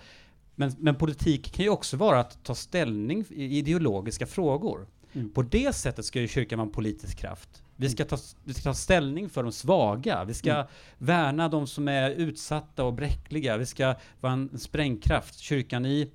[0.54, 4.86] Men, men politik kan ju också vara att ta ställning i ideologiska frågor.
[5.12, 5.30] Mm.
[5.30, 7.62] På det sättet ska ju kyrkan vara en politisk kraft.
[7.76, 10.24] Vi ska, ta, vi ska ta ställning för de svaga.
[10.24, 10.66] Vi ska Mm.
[10.98, 13.56] värna de som är utsatta och bräckliga.
[13.56, 15.38] Vi ska vara en sprängkraft.
[15.38, 16.10] Kyrkan i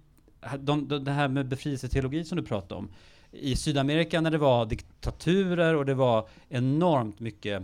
[0.60, 2.90] de, de, det här med befrielseteologi som du pratade om.
[3.32, 7.64] I Sydamerika när det var diktaturer och det var enormt mycket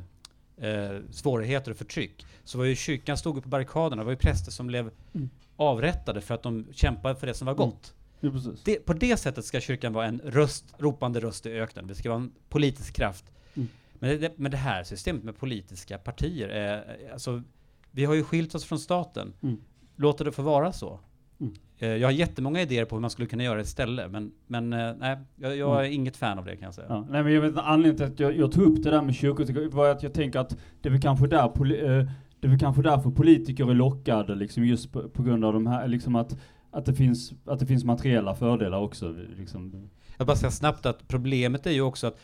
[0.58, 4.02] eh, svårigheter och förtryck så var ju kyrkan stod på barrikaderna.
[4.02, 5.30] Det var ju präster som blev Mm.
[5.60, 7.94] Avrättade för att de kämpade för det som var gott.
[8.20, 8.30] Ja.
[8.66, 11.88] Det, på det sättet ska kyrkan vara en röst, ropande röst i öknen.
[11.88, 13.26] Det ska vara en politisk kraft.
[13.56, 13.68] Mm.
[14.00, 17.44] Men, det, men det här systemet med politiska partier är, alltså,
[17.92, 19.34] vi har ju skilt oss från staten.
[19.44, 19.62] Mm.
[19.96, 21.00] Låter det få vara så.
[21.40, 21.54] Mm.
[21.78, 24.94] Eh, Jag har jättemånga idéer på hur man skulle kunna göra istället, men, men eh,
[25.00, 26.88] nej, jag, jag är inget fan av det kan jag säga.
[26.90, 29.16] Ja, nej men jag vet anledningen till att jag, jag tog upp det där med
[29.16, 32.08] kyrkor var att jag tänker att det är väl kanske där eh,
[32.40, 35.68] det är väl kanske därför politiker är lockade liksom just på, på grund av de
[35.68, 36.38] här, liksom att,
[36.72, 39.90] att det finns, att det finns materiella fördelar också liksom.
[40.18, 42.18] Jag bara säga snabbt att problemet är ju också att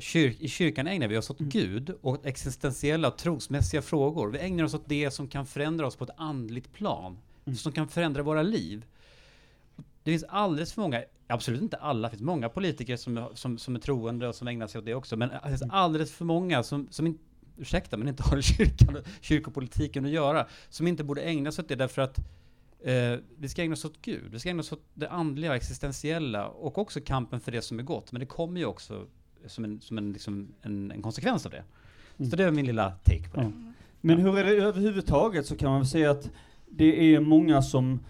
[0.00, 1.46] kyr, i kyrkan ägnar vi oss Mm.
[1.46, 4.28] åt Gud och åt existentiella trosmässiga frågor.
[4.30, 7.18] Vi ägnar oss åt det som kan förändra oss på ett andligt plan.
[7.44, 7.56] Mm.
[7.56, 8.84] Som kan förändra våra liv.
[10.02, 13.76] Det finns alldeles för många, absolut inte alla, det finns många politiker som, som, som
[13.76, 15.16] är troende och som ägnar sig åt det också.
[15.16, 15.74] Men det finns Mm.
[15.74, 17.20] alldeles för många som, som inte,
[17.56, 20.46] ursäkta, men inte har kyrkan, kyrkopolitiken att göra.
[20.68, 22.18] Som inte borde ägna sig åt det därför att
[22.84, 26.48] Eh, vi ska ägna oss åt Gud, vi ska ägna oss åt det andliga, existentiella
[26.48, 28.12] och också kampen för det som är gott.
[28.12, 29.06] Men det kommer ju också
[29.46, 31.64] som en, som en, liksom en, en konsekvens av det.
[32.18, 32.30] Mm.
[32.30, 33.42] Så det är min lilla take på det.
[33.42, 33.72] Ja.
[34.00, 36.30] Men hur är det överhuvudtaget så kan man väl säga att
[36.70, 38.00] det är många som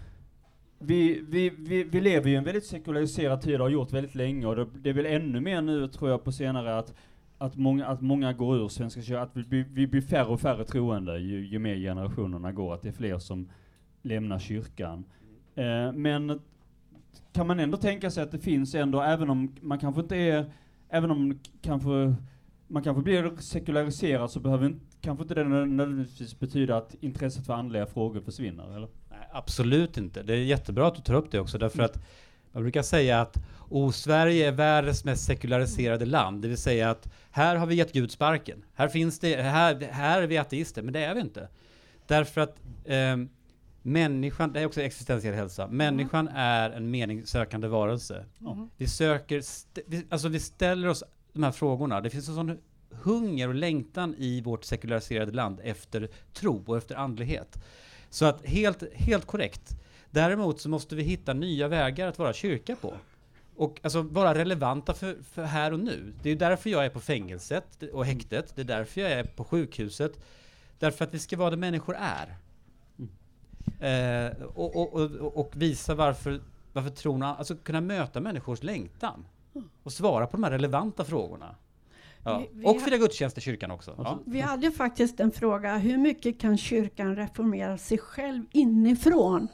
[0.79, 4.15] vi, vi, vi, vi lever ju i en väldigt sekulariserad tid och har gjort väldigt
[4.15, 6.93] länge och det, det är väl ännu mer nu tror jag på senare att,
[7.37, 10.65] att, många, att många går ur Svenska kyrkan, att vi, vi blir färre och färre
[10.65, 13.49] troende ju, ju mer generationerna går, att det är fler som
[14.01, 15.05] lämnar kyrkan.
[15.55, 16.41] Eh, men
[17.33, 20.51] kan man ändå tänka sig att det finns ändå, även om man kanske inte är,
[20.89, 22.15] även om kanske
[22.67, 27.53] man kanske blir sekulariserad så behöver inte, kanske inte det nödvändigtvis betyda att intresset för
[27.53, 28.87] andliga frågor försvinner, eller?
[29.09, 30.23] Nej, absolut inte.
[30.23, 32.05] Det är jättebra att du tar upp det också därför att
[32.55, 33.37] man brukar säga att
[33.69, 36.41] oh, Sverige är världens mest sekulariserade land.
[36.41, 38.63] Det vill säga att här har vi gett Gud sparken.
[38.73, 41.47] Här finns det, här, här är vi ateister, men det är vi inte.
[42.07, 43.29] Därför att ehm,
[43.81, 48.25] människan, det är också existentiell hälsa, människan är en meningssökande varelse.
[48.39, 48.67] Ja.
[48.77, 52.01] Vi söker, st- vi, alltså vi ställer oss de här frågorna.
[52.01, 52.57] Det finns en sån
[52.89, 57.63] hunger och längtan i vårt sekulariserade land efter tro och efter andlighet.
[58.09, 59.77] Så att helt, helt korrekt.
[60.15, 62.93] Däremot så måste vi hitta nya vägar att vara kyrka på.
[63.55, 66.13] Och alltså vara relevanta för, för här och nu.
[66.23, 68.51] Det är ju därför jag är på fängelset och häktet.
[68.55, 70.11] Det är därför jag är på sjukhuset.
[70.79, 72.35] Därför att vi ska vara det människor är.
[73.79, 76.41] Eh, och, och, och, och visa varför,
[76.73, 79.25] varför tron, alltså kunna möta människors längtan.
[79.83, 81.55] Och svara på de här relevanta frågorna.
[82.23, 82.37] Ja.
[82.39, 83.93] Vi- vi och fira gudstjänst i kyrkan också.
[83.97, 84.05] Ja.
[84.07, 89.47] Alltså, Vi hade faktiskt en fråga, hur mycket kan kyrkan reformera sig själv inifrån?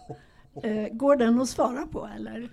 [0.64, 2.50] Eh, går den att svara på eller?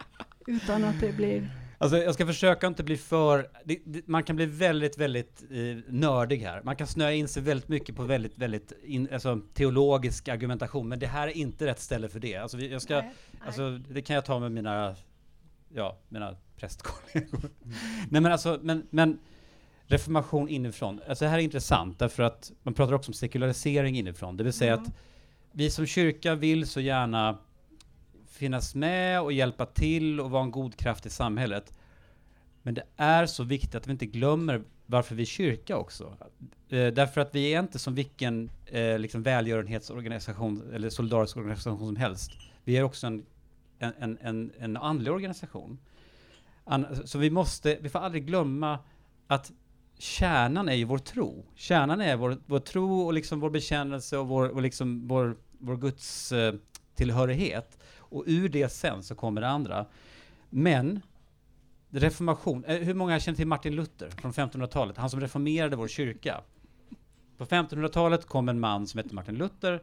[0.47, 1.51] Utan att det blir...
[1.81, 5.93] Alltså jag ska försöka inte bli för, det, det, man kan bli väldigt, väldigt eh,
[5.93, 6.63] nördig här.
[6.65, 10.99] Man kan snöa in sig väldigt mycket på väldigt, väldigt in, alltså, teologisk argumentation, men
[10.99, 12.37] det här är inte rätt ställe för det.
[12.37, 13.41] Alltså, vi- jag ska, Nej, nej.
[13.47, 14.95] alltså, det kan jag ta med mina,
[15.75, 17.41] ja, mina prästkollegor.
[18.11, 19.19] Nej men alltså, men, men
[19.87, 21.01] reformation inifrån.
[21.09, 24.37] Alltså det här är intressant därför att man pratar också om sekularisering inifrån.
[24.37, 24.85] Det vill säga Mm.
[24.85, 24.93] att
[25.53, 27.39] vi som kyrka vill så gärna
[28.39, 31.73] finnas med och hjälpa till och vara en god kraft i samhället.
[32.63, 36.17] Men det är så viktigt att vi inte glömmer varför vi är kyrka också.
[36.69, 41.97] Eh, därför att vi är inte som vilken eh, liksom välgörenhetsorganisation eller solidarisk organisation som
[41.97, 42.31] helst.
[42.65, 43.27] Vi är också en,
[43.79, 45.79] en, en, en, andlig organisation.
[46.65, 48.79] An, så vi måste, vi får aldrig glömma
[49.27, 49.53] att
[49.99, 51.45] kärnan är ju vår tro.
[51.55, 55.77] Kärnan är vår, vår tro och liksom vår bekännelse och vår, och liksom vår, vår
[55.77, 56.55] Guds eh,
[56.95, 57.78] tillhörighet.
[58.09, 59.87] Och ur det sen så kommer det andra.
[60.51, 61.01] Men
[61.91, 64.97] reformation, eh, hur många känner till Martin Luther från 1500-talet?
[64.97, 66.41] Han som reformerade vår kyrka.
[67.37, 69.83] På 1500-talet kom en man som hette Martin Luther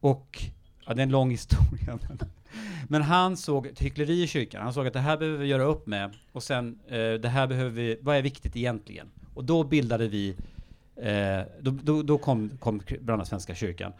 [0.00, 0.42] och,
[0.86, 1.98] ja det är en lång historia.
[2.08, 2.18] Men,
[2.88, 4.62] men han såg ett hyckleri i kyrkan.
[4.62, 7.46] Han såg att det här behöver vi göra upp med och sen eh, det här
[7.46, 9.10] behöver vi, vad är viktigt egentligen?
[9.34, 10.36] Och då bildade vi,
[10.96, 13.92] eh, då, då, då kom, kom bland annat Svenska kyrkan.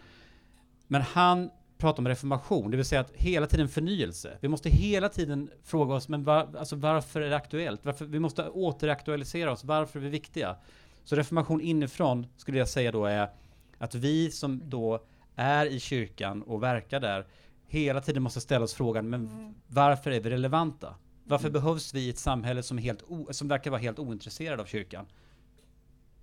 [0.87, 4.39] Men han pratar om reformation, det vill säga att hela tiden förnyelse.
[4.41, 7.85] Vi måste hela tiden fråga oss, men var, alltså varför är det aktuellt?
[7.85, 10.57] Varför, vi måste återaktualisera oss, varför är vi viktiga?
[11.05, 13.31] Så reformation inifrån skulle jag säga då är
[13.79, 15.05] att vi som då
[15.37, 17.27] är i kyrkan och verkar där
[17.67, 20.95] hela tiden måste ställa oss frågan, men varför är vi relevanta?
[21.25, 25.07] Varför behövs vi i ett samhälle som, helt som verkar vara helt ointresserad av kyrkan?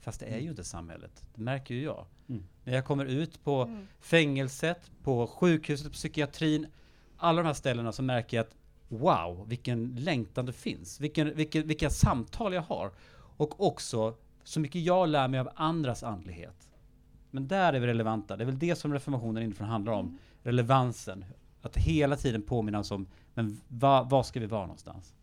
[0.04, 2.06] Fast det är ju inte samhället, det märker ju jag.
[2.30, 2.44] Mm.
[2.63, 3.88] När jag kommer ut på Mm.
[4.00, 6.68] fängelset, på sjukhuset, på psykiatrin,
[7.18, 8.56] alla de här ställena så märker jag att
[8.88, 11.00] wow, vilken längtan det finns.
[11.00, 12.92] Vilken, vilken, vilka samtal jag har.
[13.38, 16.74] Och också så mycket jag lär mig av andras andlighet.
[17.32, 18.38] Men där är vi relevanta.
[18.38, 20.18] Det är väl det som reformationen inifrån handlar om.
[20.44, 21.26] Relevansen.
[21.62, 25.13] Att hela tiden påminna oss om, men va, var ska vi vara någonstans?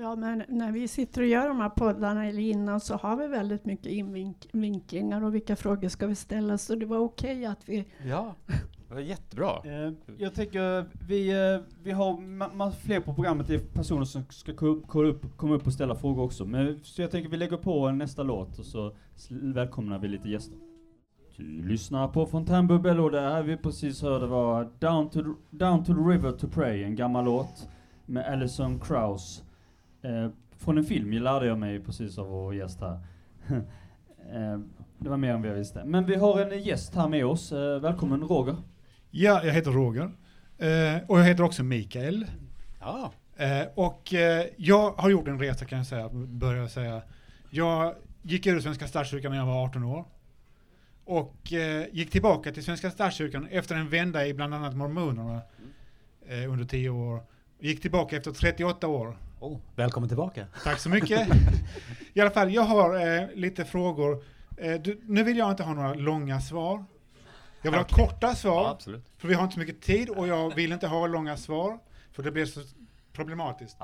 [0.00, 3.26] Ja, men när vi sitter och gör de här poddarna eller innan så har vi
[3.26, 6.58] väldigt mycket invinklingar och vilka frågor ska vi ställa.
[6.58, 7.84] Så det var okej att vi...
[8.06, 8.34] Ja,
[8.88, 9.50] det var jättebra.
[9.64, 14.22] Eh, jag tänker, vi, eh, vi har ma- fler på programmet, det är personer som
[14.30, 16.44] ska ko- komma upp, komma upp och ställa frågor också.
[16.44, 18.92] Men, så jag tänker vi lägger på nästa låt och så
[19.30, 20.56] välkomnar vi lite gäster.
[21.36, 25.84] Du lyssnar på Fontänbubbel och det här vi precis hörde var Down to, the- Down
[25.84, 27.68] to the River to Pray, en gammal låt
[28.06, 29.42] med Alison Krauss.
[30.02, 32.98] Eh, från en film, jag lärde jag mig precis av vår gäst här.
[34.32, 34.60] eh,
[34.98, 35.84] det var mer än vad jag visste.
[35.84, 37.52] Men vi har en gäst här med oss.
[37.52, 38.56] Eh, välkommen Roger.
[39.10, 40.10] Ja, jag heter Roger.
[40.58, 42.26] Eh, och jag heter också Mikael.
[42.80, 47.02] Ja, Eh, och eh, jag har gjort en resa kan jag säga, börjar jag säga.
[47.50, 50.04] Jag gick ur Svenska Statskyrkan när jag var 18 år.
[51.04, 55.40] Och eh, gick tillbaka till Svenska Statskyrkan efter en vända i bland annat mormonerna
[56.26, 57.20] eh, under 10 år.
[57.60, 59.16] Gick tillbaka efter 38 år.
[59.40, 60.46] Oh, välkommen tillbaka.
[60.64, 61.28] Tack så mycket.
[62.14, 64.24] I alla fall, jag har eh, lite frågor.
[64.56, 66.84] Eh, du, nu vill jag inte ha några långa svar.
[67.62, 68.62] Jag vill ha korta svar.
[68.62, 69.04] Ja, absolut.
[69.18, 71.78] För vi har inte så mycket tid och jag vill inte ha långa svar.
[72.12, 72.60] För det blir så
[73.12, 73.76] problematiskt.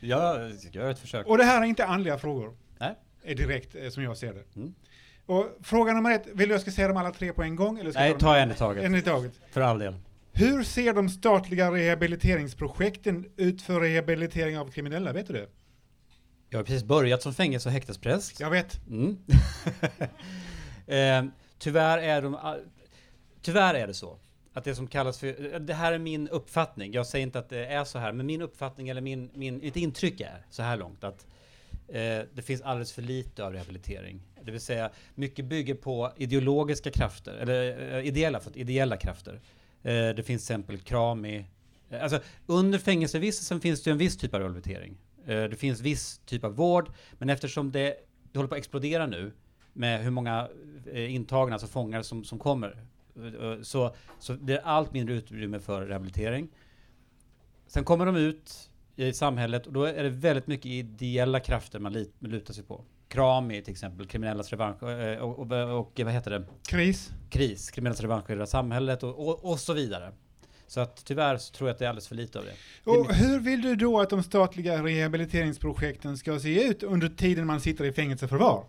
[0.00, 1.26] Jag gör ett försök.
[1.26, 2.56] Och det här är inte andliga frågor.
[2.78, 2.94] Nej.
[3.22, 4.56] Är direkt eh, som jag ser det.
[4.56, 4.74] Mm.
[5.26, 7.78] Och fråga nummer ett, vill du jag ska säga dem alla tre på en gång?
[7.78, 8.84] Eller ska Nej, jag ta en i taget.
[8.84, 9.32] en i taget.
[9.50, 9.94] För all del.
[10.38, 15.12] Hur ser de statliga rehabiliteringsprojekten ut för rehabilitering av kriminella?
[15.12, 15.46] Vet du det?
[16.50, 18.40] Jag har precis börjat som fängelse och häktespräst.
[18.40, 18.86] Jag vet.
[18.86, 19.18] Mm.
[20.86, 22.38] eh, tyvärr är de...
[23.42, 24.18] Tyvärr är det så.
[24.52, 25.58] Att det som kallas för...
[25.58, 26.92] Det här är min uppfattning.
[26.92, 28.12] Jag säger inte att det är så här.
[28.12, 31.26] Men min uppfattning eller min, min, mitt intryck är så här långt att
[31.88, 34.20] eh, det finns alldeles för lite av rehabilitering.
[34.42, 39.40] Det vill säga, mycket bygger på ideologiska krafter, eller eh, ideella, för, ideella krafter.
[39.88, 41.44] Eh, det finns till exempel Krami.
[41.90, 44.96] Eh, alltså, under fängelsevistelsen finns det en viss typ av rehabilitering.
[45.26, 47.96] Eh, det finns viss typ av vård, men eftersom det,
[48.32, 49.32] det håller på att explodera nu
[49.72, 50.48] med hur många
[50.94, 52.84] intagna, alltså fångar som, som kommer,
[53.62, 56.48] så, så det är allt mindre utrymme för rehabilitering.
[57.66, 62.06] Sen kommer de ut i samhället och då är det väldigt mycket ideella krafter man
[62.18, 62.84] lutar sig på.
[63.08, 66.44] Krami till exempel, kriminellas revansch eh, och, och, och, och vad heter det?
[66.66, 67.10] Kris.
[67.30, 70.12] kris, kriminellas revansch i det samhället och, och, så vidare.
[70.66, 72.54] Så att tyvärr så tror jag att det är alldeles för lite av det.
[72.84, 77.46] det Och hur vill du då att de statliga rehabiliteringsprojekten ska se ut under tiden
[77.46, 78.64] man sitter i fängelseförvar?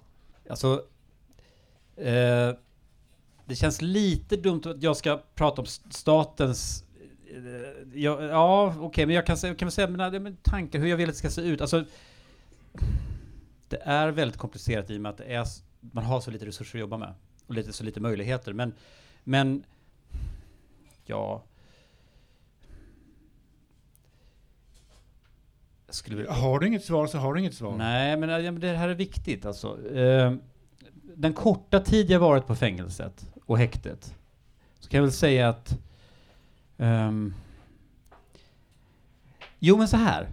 [0.49, 0.83] Alltså,
[1.95, 2.55] eh,
[3.45, 6.83] det känns lite dumt att jag ska prata om statens
[7.29, 10.97] Eh, Ja, ja okej, men jag kan, säga- kan väl säga mina tankar hur jag
[10.97, 11.61] vill att det ska se ut.
[11.61, 11.85] Alltså,
[13.69, 15.45] det är väldigt komplicerat i och med att är,
[15.79, 17.13] man har så lite resurser att jobba med.
[17.47, 18.53] Och lite, så lite möjligheter.
[18.53, 18.73] Men,
[19.23, 19.63] men
[21.05, 21.43] ja...
[26.05, 26.31] Vilja...
[26.31, 27.77] Har du inget svar så har du inget svar.
[27.77, 29.91] Nej, men, det här är viktigt alltså.
[29.91, 30.33] Eh,
[31.15, 34.15] den korta tid jag varit på fängelset och häktet,
[34.79, 35.79] så kan jag väl säga att...
[36.77, 37.33] ehm,
[39.59, 40.29] jo, men så här.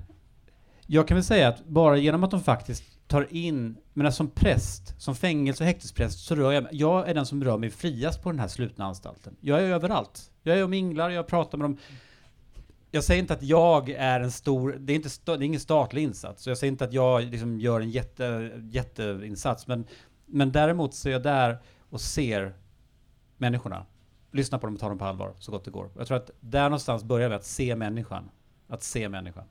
[0.86, 4.94] Jag kan väl säga att bara genom att de faktiskt tar in, men som präst,
[4.98, 8.22] som fängelse och häktespräst, så rör jag mig, jag är den som rör mig friast
[8.22, 9.36] på den här slutna anstalten.
[9.40, 10.30] Jag är överallt.
[10.42, 11.78] Jag är och minglar, jag pratar med dem.
[12.90, 16.02] Jag säger inte att jag är en stor, det är, inte det är ingen statlig
[16.02, 19.86] insats, så jag säger inte att jag liksom gör en jätte, jätteinsats, men,
[20.26, 21.58] men däremot så är jag där
[21.90, 22.54] och ser
[23.36, 23.86] människorna.
[24.32, 25.90] Lyssnar på dem och tar dem på allvar så gott det går.
[25.96, 28.30] Jag tror att där någonstans börjar vi att se människan.
[28.68, 29.44] Att se människan.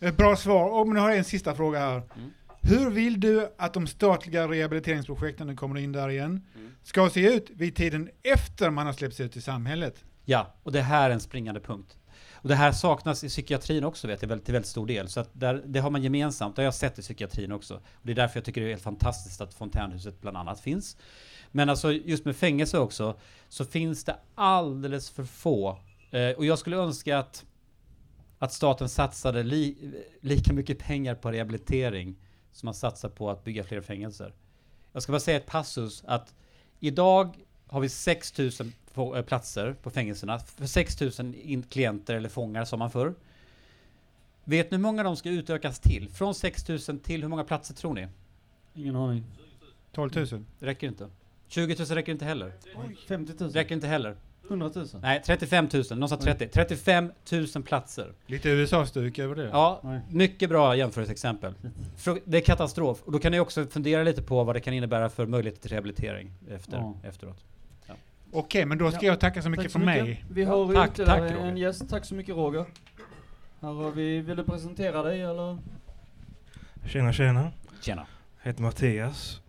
[0.00, 0.80] Ett bra svar.
[0.80, 2.02] Och nu har jag en sista fråga här.
[2.16, 2.30] Mm.
[2.66, 6.42] Hur vill du att de statliga rehabiliteringsprojekten, nu kommer in där igen,
[6.82, 10.04] ska se ut vid tiden efter man har släppts ut i samhället?
[10.24, 11.96] Ja, och det här är en springande punkt.
[12.32, 15.08] Och det här saknas i psykiatrin också vet jag till väldigt stor del.
[15.08, 17.74] Så att där, det har man gemensamt, det har jag sett i psykiatrin också.
[17.74, 20.96] Och det är därför jag tycker det är helt fantastiskt att Fontänhuset bland annat finns.
[21.50, 25.78] Men alltså just med fängelse också, så finns det alldeles för få.
[26.10, 27.44] Eh, och jag skulle önska att,
[28.38, 32.16] att staten satsade li, lika mycket pengar på rehabilitering
[32.54, 34.32] som man satsar på att bygga fler fängelser.
[34.92, 36.34] Jag ska bara säga ett passus att
[36.80, 37.36] idag
[37.66, 38.50] har vi 6 000
[38.92, 40.38] få- eh, platser på fängelserna.
[40.38, 43.14] För 6 000 in- klienter eller fångar som man förr.
[44.44, 46.08] Vet ni hur många de ska utökas till?
[46.08, 48.08] Från 6 000 till hur många platser tror ni?
[48.74, 49.24] Ingen aning.
[49.92, 50.26] 12 000?
[50.58, 51.08] Det räcker inte.
[51.48, 52.52] 20 000 räcker inte heller.
[53.08, 53.50] 50 000?
[53.52, 54.16] Räcker inte heller.
[54.48, 54.86] 100 000?
[55.02, 55.84] Nej, 35 000.
[55.98, 56.48] Någon sa 30.
[56.48, 57.12] 35
[57.54, 58.12] 000 platser.
[58.26, 59.48] Lite USA-stuk över det.
[59.52, 60.00] Ja, Nej.
[60.10, 61.54] mycket bra jämförelseexempel.
[62.24, 63.02] Det är katastrof.
[63.04, 65.70] Och då kan ni också fundera lite på vad det kan innebära för möjlighet till
[65.70, 66.94] rehabilitering efter, Ja.
[67.04, 67.44] efteråt.
[68.36, 69.12] Okej, men då ska Ja.
[69.12, 70.04] jag tacka så mycket Tack så från mycket.
[70.04, 70.24] mig.
[70.30, 71.46] Vi har Tack, ytterligare tack, Roger.
[71.50, 71.88] en gäst.
[71.90, 72.64] Tack så mycket Roger.
[73.60, 75.58] Här har vi, vill du presentera dig eller?
[76.86, 78.06] Tjena tjena, Tjena.
[78.42, 79.40] jag heter Mattias.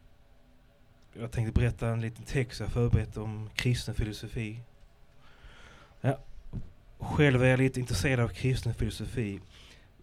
[1.14, 4.60] Jag tänkte berätta en liten text jag förberett om kristen filosofi.
[7.12, 9.40] Själv är jag lite intresserad av kristen filosofi.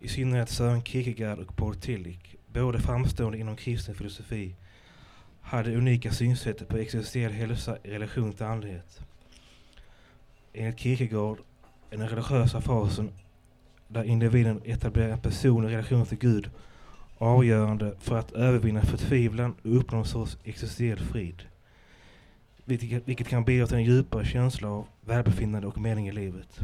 [0.01, 2.37] I synnerhet Sören Kierkegaard och Paul Tillich.
[2.53, 4.55] Båda framstående inom kristen filosofi
[5.41, 9.01] hade unika synsätt på existentiell hälsa i relation till andlighet.
[10.53, 11.39] Enligt Kierkegaard
[11.91, 13.13] är den religiösa fasen
[13.89, 16.51] där individen etablerar en personlig relation till Gud
[17.19, 21.43] avgörande för att övervinna förtvivlan och uppnå en sorts existentiell frid.
[22.65, 26.61] Vilket, vilket kan bidra till en djupare känsla av välbefinnande och mening i livet.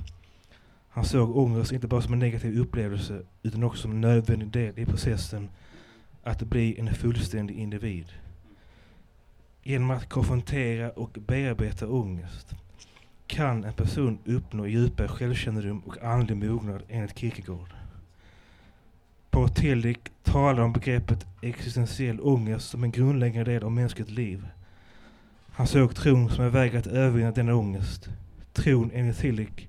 [0.98, 4.78] Han såg ångest inte bara som en negativ upplevelse utan också som en nödvändig del
[4.78, 5.48] i processen
[6.22, 8.06] att bli en fullständig individ.
[9.62, 12.54] Genom att konfrontera och bearbeta ångest
[13.26, 17.74] kan en person uppnå djupare självkännedom och andlig mognad enligt Kierkegaard.
[19.30, 24.48] Paul Tillich talar om begreppet existentiell ångest som en grundläggande del av mänskligt liv.
[25.52, 28.08] Han såg tron som en väg att övervinna denna ångest.
[28.52, 29.68] Tron enligt Tillich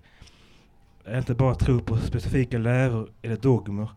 [1.08, 3.90] inte bara tro på specifika läror eller dogmer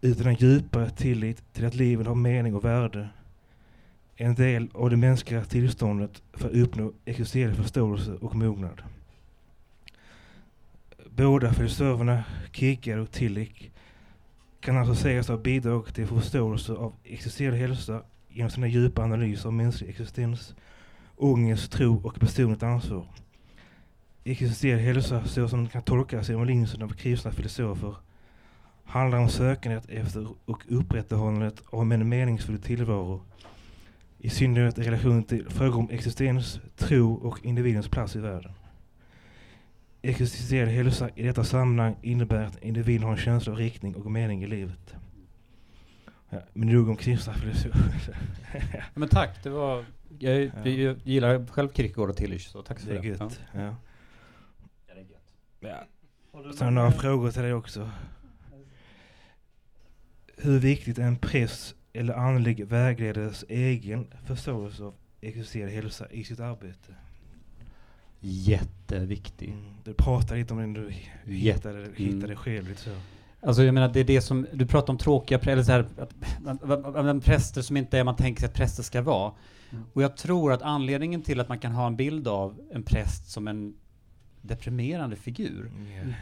[0.00, 3.08] utan en djupare tillit till att livet har mening och värde.
[4.16, 8.82] En del av det mänskliga tillståndet för att uppnå existerande förståelse och mognad.
[11.10, 13.70] Båda filosoferna, Kierkegaard och Tillich,
[14.60, 19.52] kan alltså sägas ha bidragit till förståelse av existerande hälsa genom sina djupa analyser av
[19.52, 20.54] mänsklig existens,
[21.16, 23.06] ångest, tro och personligt ansvar.
[24.30, 27.94] Existentiell hälsa, så som den kan tolkas genom linsen av kristna filosofer,
[28.84, 33.22] handlar om sökandet efter och upprätthållandet av en meningsfull tillvaro,
[34.18, 38.52] i synnerhet i relation till frågor om existens, tro och individens plats i världen.
[40.02, 44.44] Existentiell hälsa i detta sammanhang innebär att individen har en känsla av riktning och mening
[44.44, 44.94] i livet.
[46.30, 48.16] Ja, men nog om kristna filosofer.
[48.72, 49.84] Ja, men tack, det var...
[50.18, 53.40] Jag, jag gillar själv Kierkegaard och Tillich, så tack så det för gött.
[53.52, 53.60] Ja.
[53.60, 53.60] Ja.
[53.60, 53.74] Det.
[55.60, 55.84] Ja.
[56.54, 57.90] Sen har några frågor till dig också.
[60.36, 66.40] Hur viktigt är en präst eller andlig vägledares egen förståelse av existerande hälsa i sitt
[66.40, 66.94] arbete?
[68.20, 69.48] Jätteviktig.
[69.48, 69.74] Mm.
[69.84, 71.92] Du pratar lite om det, du hittade, Mm.
[71.94, 72.90] hittade själv lite så.
[73.40, 76.14] Alltså jag menar, det är det som, du pratar om tråkiga eller så här, att,
[76.46, 79.32] att, att, att präster som inte är man tänker sig att präster ska vara.
[79.70, 79.84] Mm.
[79.92, 83.30] Och jag tror att anledningen till att man kan ha en bild av en präst
[83.30, 83.74] som en
[84.42, 85.70] deprimerande figur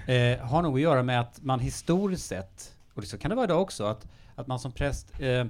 [0.06, 0.12] Ja.
[0.14, 3.44] eh, har nog att göra med att man historiskt sett, och så kan det vara
[3.44, 5.46] idag också, att, att man som präst eh,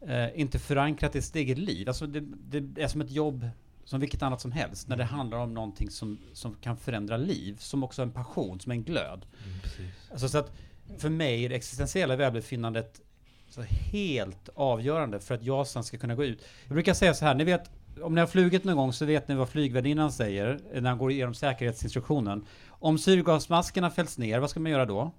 [0.00, 1.88] eh, inte förankrat i sitt eget liv.
[1.88, 2.20] Alltså det,
[2.60, 3.48] det är som ett jobb
[3.84, 7.56] som vilket annat som helst, när det handlar om någonting som, som kan förändra liv,
[7.58, 9.26] som också är en passion, som är en glöd.
[9.44, 9.90] Mm.
[10.10, 10.52] Alltså så att
[10.98, 13.00] för mig är det existentiella välbefinnandet
[13.48, 16.44] så helt avgörande för att jag sen ska kunna gå ut.
[16.66, 17.70] Jag brukar säga så här, ni vet,
[18.02, 21.10] om ni har flugit någon gång så vet ni vad flygvärdinnan säger när han går
[21.10, 22.44] igenom säkerhetsinstruktionen.
[22.68, 25.12] Om syrgasmaskerna fälls ner, vad ska man göra då?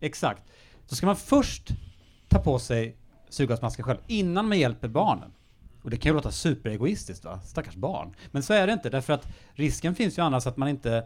[0.00, 0.42] Exakt.
[0.88, 1.68] Då ska man först
[2.28, 2.96] ta på sig
[3.28, 5.32] syrgasmasken själv innan man hjälper barnen.
[5.82, 7.40] Och det kan ju låta superegoistiskt va?
[7.40, 8.14] Stackars barn.
[8.30, 11.04] Men så är det inte, därför att risken finns ju annars att man inte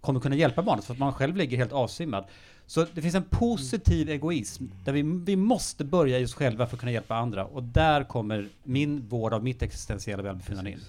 [0.00, 2.24] kommer kunna hjälpa barnet för att man själv ligger helt avsvimmad.
[2.70, 6.76] Så det finns en positiv egoism där vi, vi måste börja i oss själva för
[6.76, 7.44] att kunna hjälpa andra.
[7.44, 10.80] Och där kommer min vård av mitt existentiella välbefinnande in.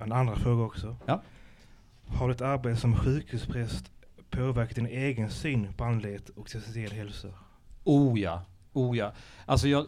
[0.00, 0.96] En andra fråga också.
[1.06, 1.22] Ja.
[2.06, 3.90] Har ditt arbete som sjukhuspräst
[4.30, 7.28] påverkat din egen syn på andlighet och existentiell hälsa?
[7.84, 9.12] Oh ja, oh ja.
[9.46, 9.86] Alltså jag,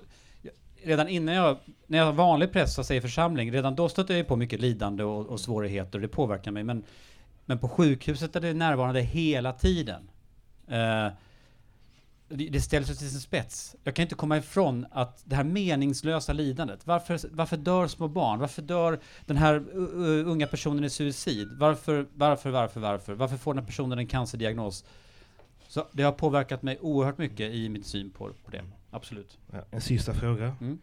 [0.83, 4.27] redan innan jag, när jag var vanlig präst så säger församling, redan då stötte jag
[4.27, 6.65] på mycket lidande och, och svårigheter och det påverkar mig.
[6.65, 6.83] Men,
[7.45, 10.11] men på sjukhuset är det närvarande hela tiden.
[10.69, 11.09] Eh,
[12.31, 13.77] det, ställs till sin spets.
[13.85, 16.87] Jag kan inte komma ifrån att det här meningslösa lidandet.
[16.87, 18.39] Varför, varför dör små barn?
[18.39, 19.69] Varför dör den här
[20.27, 21.49] unga personen i suicid?
[21.59, 23.15] Varför, varför, varför, varför?
[23.15, 24.85] Varför får den här personen en cancerdiagnos?
[25.69, 28.65] Så det har påverkat mig oerhört mycket i min syn på, på det.
[28.91, 29.39] Absolut.
[29.53, 30.57] Ja, en sista fråga.
[30.61, 30.79] Mm.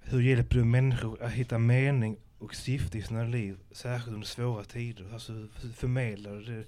[0.00, 4.64] Hur hjälper du människor att hitta mening och syfte i sina liv, särskilt under svåra
[4.64, 5.12] tider?
[5.12, 5.46] Alltså
[5.76, 6.64] förmedlar du det?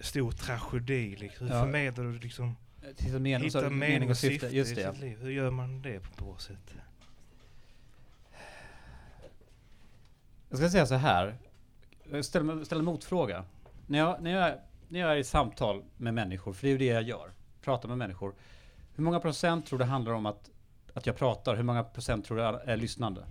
[0.00, 1.46] Stor tragedi, liksom.
[1.46, 1.62] hur Ja.
[1.62, 2.56] förmedlar du liksom
[2.98, 4.92] Hitta mening, så- hitta mening och syfte Just i det, ja.
[4.92, 5.18] sitt liv?
[5.20, 6.74] Hur gör man det på ett bra sätt?
[10.48, 11.36] Jag ska säga så här.
[12.04, 13.44] Mig- ställer en motfråga.
[13.86, 16.72] När jag, när, jag, är- när jag är i samtal med människor, för det är
[16.72, 17.30] ju det jag gör,
[17.62, 18.34] pratar med människor.
[18.94, 20.50] Hur många procent tror det handlar om att,
[20.94, 21.56] att jag pratar?
[21.56, 23.26] Hur många procent tror du är, är lyssnande?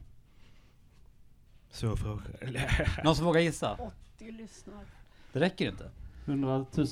[1.72, 2.24] Så fråga.
[3.04, 3.78] Någon som vågar gissa?
[4.16, 4.86] 80 lyssnar.
[5.34, 5.90] Det räcker inte.
[6.26, 6.88] 100 000.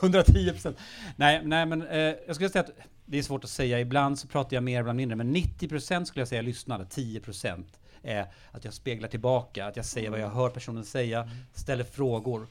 [0.00, 0.78] 110 procent.
[1.16, 2.70] Nej, nej, men eh, jag skulle säga att
[3.06, 3.80] det är svårt att säga.
[3.80, 5.16] Ibland så pratar jag mer, ibland mindre.
[5.16, 6.86] Men 90 procent skulle jag säga lyssnade.
[6.86, 11.30] 10 procent är att jag speglar tillbaka, att jag säger vad jag hör personen säga,
[11.54, 12.46] ställer frågor.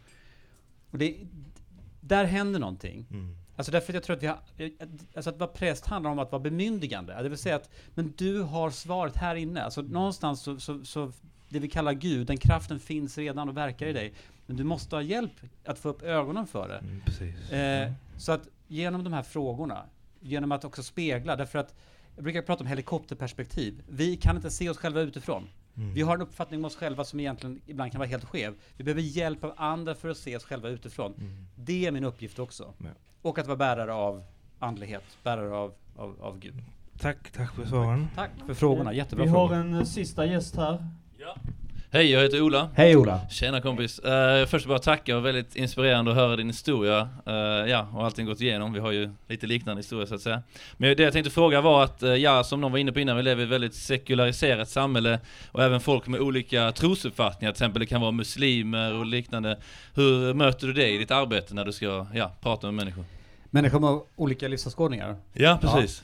[0.91, 1.17] Och det,
[2.01, 3.05] där händer någonting.
[3.11, 3.37] Mm.
[3.55, 4.39] Alltså därför att jag tror att vi har,
[5.15, 7.23] alltså att vara präst handlar om att vara bemyndigande.
[7.23, 9.63] Det vill säga att, men du har svaret här inne.
[9.63, 11.11] Alltså någonstans så, så, så
[11.53, 14.13] det vi kallar Gud, den kraften finns redan och verkar i dig.
[14.45, 15.31] Men du måste ha hjälp
[15.65, 16.77] att få upp ögonen för det.
[16.77, 17.51] Mm, precis.
[17.51, 19.83] Eh, så att genom de här frågorna,
[20.19, 21.75] genom att också spegla, därför att
[22.15, 23.83] jag brukar prata om helikopterperspektiv.
[23.89, 25.47] Vi kan inte se oss själva utifrån.
[25.77, 25.93] Mm.
[25.93, 28.53] Vi har en uppfattning om oss själva som egentligen ibland kan vara helt skev.
[28.77, 31.13] Vi behöver hjälp av andra för att se oss själva utifrån.
[31.17, 31.47] Mm.
[31.55, 32.73] Det är min uppgift också.
[32.77, 32.89] Ja.
[33.21, 34.23] Och att vara bärare av
[34.59, 36.63] andlighet, bärare av, av, av Gud.
[36.99, 38.07] Tack, tack för svaren.
[38.15, 39.61] Tack för frågorna, jättebra Vi har frågor.
[39.61, 40.87] en eh, sista gäst här.
[41.93, 42.69] Hej, jag heter Ola.
[42.75, 43.19] Hej Ola!
[43.29, 44.01] Tjena kompis.
[44.05, 47.09] Uh, först bara tacka och väldigt inspirerande att höra din historia.
[47.25, 47.33] Eh,
[47.69, 48.73] ja, och allting gått igenom.
[48.73, 50.43] Vi har ju lite liknande historia så att säga.
[50.77, 53.17] Men det jag tänkte fråga var att, eh, ja, som någon var inne på innan,
[53.17, 55.19] vi lever i ett väldigt sekulariserat samhälle
[55.51, 59.59] och även folk med olika trosuppfattningar, till exempel det kan vara muslimer och liknande.
[59.93, 63.05] Hur möter du det i ditt arbete när du ska, ja, prata med människor?
[63.49, 65.15] Människor med olika livsåskådningar.
[65.33, 66.03] Ja, precis.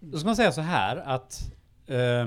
[0.00, 1.52] Då ska man säga så här att
[1.86, 2.26] eh,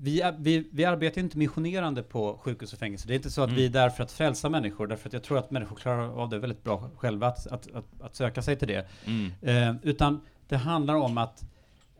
[0.00, 3.08] vi, vi, vi arbetar inte missionerande på sjukhus och fängelse.
[3.08, 3.56] Det är inte så att Mm.
[3.56, 6.28] vi är där för att frälsa människor, därför att jag tror att människor klarar av
[6.28, 8.86] det väldigt bra själva, att, att, att, att söka sig till det.
[9.04, 9.32] Mm.
[9.42, 11.44] Eh, utan det handlar om att,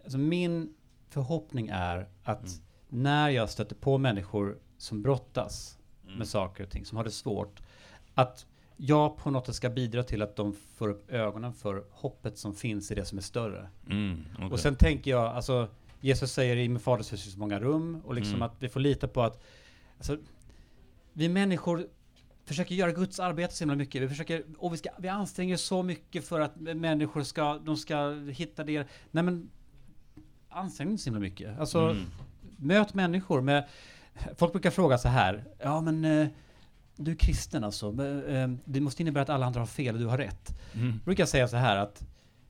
[0.05, 0.75] alltså min
[1.11, 2.59] förhoppning är att Mm.
[2.89, 5.75] när jag stöter på människor som brottas
[6.05, 6.19] Mm.
[6.19, 7.61] med saker och ting, som har det svårt,
[8.15, 8.47] att
[8.77, 12.55] jag på något sätt ska bidra till att de får upp ögonen för hoppet som
[12.55, 13.69] finns i det som är större.
[13.91, 14.49] Mm, okej.
[14.53, 15.69] Och sen tänker jag, alltså
[16.01, 18.43] Jesus säger i min faders hus finns många rum och liksom Mm.
[18.43, 19.43] att vi får lita på att
[19.97, 20.17] alltså,
[21.13, 21.87] vi människor
[22.45, 24.03] försöker göra Guds arbete så himla mycket.
[24.03, 28.11] Vi försöker, och vi, ska, vi anstränger så mycket för att människor ska, de ska
[28.31, 28.87] hitta det.
[29.11, 29.51] Nej men,
[30.49, 31.59] ansträng inte så himla mycket.
[31.61, 32.05] Alltså, Mm.
[32.57, 33.69] möt människor med,
[34.37, 36.29] folk brukar fråga så här, ja men eh,
[36.97, 40.01] du är kristen alltså, men, eh, det måste innebära att alla andra har fel och
[40.01, 40.59] du har rätt.
[40.75, 40.89] Mm.
[40.91, 42.03] Jag brukar säga så här att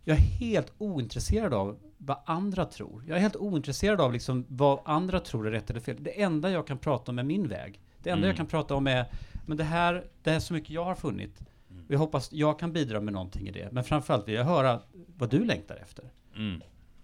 [0.04, 3.04] jag är helt ointresserad av vad andra tror.
[3.06, 5.96] Jag är helt ointresserad av liksom vad andra tror är rätt eller fel.
[6.00, 7.80] Det enda jag kan prata om är min väg.
[8.02, 8.26] Det enda Mm.
[8.28, 9.04] jag kan prata om är,
[9.46, 11.40] men det här, det här är så mycket jag har funnit.
[11.70, 11.84] Mm.
[11.88, 13.68] Jag hoppas jag kan bidra med någonting i det.
[13.72, 14.80] Men framförallt vill jag höra
[15.16, 16.04] vad du längtar efter.
[16.36, 16.60] Mm.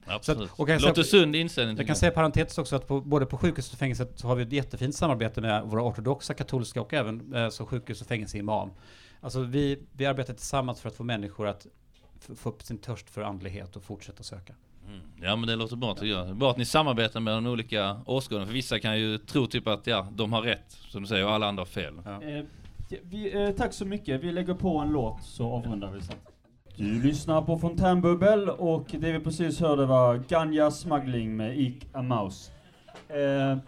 [0.07, 0.51] Absolut.
[0.51, 1.77] och kan jag Låter säga- sund inställning.
[1.77, 4.43] Jag kan säga parentetiskt också att på, både på sjukhus och fängelset så har vi
[4.43, 8.71] ett jättefint samarbete med våra ortodoxa, katolska och även eh, som sjukhus och fängelseimam.
[9.21, 11.67] Alltså vi, vi arbetar tillsammans för att få människor att
[12.35, 14.55] få upp sin törst för andlighet och fortsätta söka.
[14.89, 15.01] Mm.
[15.23, 16.37] Ja men det låter bra tycker jag.
[16.37, 18.47] Bra att ni samarbetar med de olika åskådarna.
[18.47, 21.33] För vissa kan ju tro typ att ja, de har rätt, som du säger, och
[21.33, 21.95] alla andra har fel.
[22.07, 22.45] Eh,
[23.03, 24.25] vi, eh, tack så mycket.
[24.25, 26.17] Vi lägger på en låt så avrundar vi sen.
[26.77, 32.03] Du lyssnar på Fontänbubbel och det vi precis hörde var Ganja Smuggling med Eek a
[32.03, 32.53] Mouse.
[33.09, 33.59] Eh,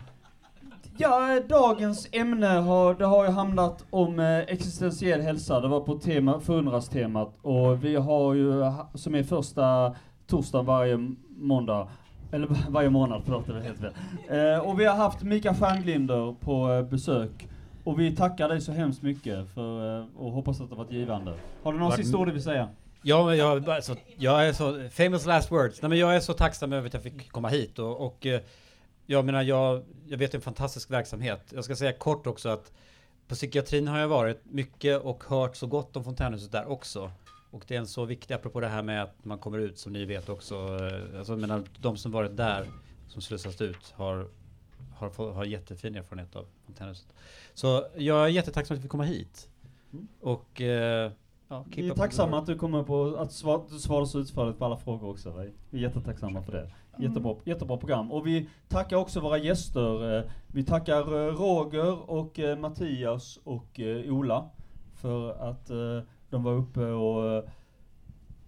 [0.98, 5.60] ja, dagens ämne har, det har ju handlat om eh, existentiell hälsa.
[5.60, 9.94] Det var på tema, förundras-temat och vi har ju, som är första
[10.26, 11.88] torsdagen varje måndag,
[12.32, 13.92] eller varje månad, förlåt det var helt fel.
[14.28, 17.48] Eh, och vi har haft Mika Stjärnglinder på eh, besök
[17.84, 21.34] och vi tackar dig så hemskt mycket för, eh, och hoppas att det varit givande.
[21.62, 22.68] Har du några Vart- sista ord du vill säga?
[23.02, 25.82] Ja, men jag, alltså, jag är så, famous last words.
[25.82, 28.40] Nej, men jag är så tacksam över att jag fick komma hit och, och eh,
[29.06, 31.52] jag menar, jag, jag vet en fantastisk verksamhet.
[31.54, 32.72] Jag ska säga kort också att
[33.28, 37.10] på psykiatrin har jag varit mycket och hört så gott om Fontänhuset där också.
[37.56, 39.92] Och det är en så viktig, apropå det här med att man kommer ut som
[39.92, 40.54] ni vet också.
[40.54, 42.66] eh, Alltså, jag menar, de som varit där,
[43.08, 44.28] som slussas ut, har,
[44.94, 47.06] har, har jättefin erfarenhet av Fontänhuset.
[47.54, 49.48] Så jag är jättetacksam att vi fick komma hit.
[50.20, 51.12] Och eh,
[51.48, 54.64] ja, Vi är tacksamma att du kommer på att svar, du svarar så utförligt på
[54.64, 55.30] alla frågor också.
[55.30, 55.44] Va?
[55.70, 56.70] Vi är jättetacksamma för det.
[56.98, 58.12] Jättebra, jättebra program.
[58.12, 60.18] Och vi tackar också våra gäster.
[60.18, 64.50] Eh, Vi tackar eh, Roger och Mattias och Ola
[64.94, 65.70] för att
[66.30, 67.44] de var uppe och,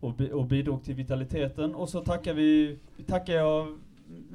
[0.01, 1.75] och, och bidrog till vitaliteten.
[1.75, 3.69] Och så tackar vi, tackar jag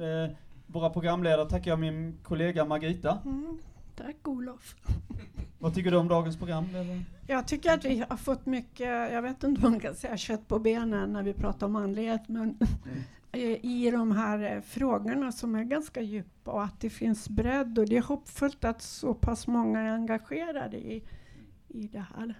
[0.00, 0.30] eh,
[0.66, 3.18] våra programledare, tackar jag min kollega Margita.
[3.24, 3.58] Mm,
[3.96, 4.76] tack Olof.
[5.58, 6.64] Vad tycker du om dagens program?
[6.74, 7.04] Eller?
[7.26, 10.48] Jag tycker att vi har fått mycket, jag vet inte om man kan säga kött
[10.48, 12.58] på benen när vi pratar om andlighet, men
[13.32, 17.78] eh, i de här eh, frågorna som är ganska djupa och att det finns bredd
[17.78, 21.04] och det är hoppfullt att så pass många är engagerade i,
[21.68, 22.34] i det här.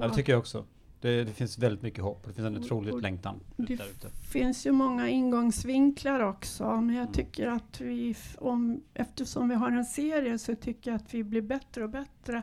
[0.00, 0.64] Ja, det tycker jag också.
[1.00, 2.26] Det, det finns väldigt mycket hopp.
[2.26, 4.08] Det finns en Och- otroligt och längtan Det där ute.
[4.10, 9.84] finns ju många ingångsvinklar också, men jag tycker att vi, om, eftersom vi har en
[9.84, 12.42] serie så tycker jag att vi blir bättre och bättre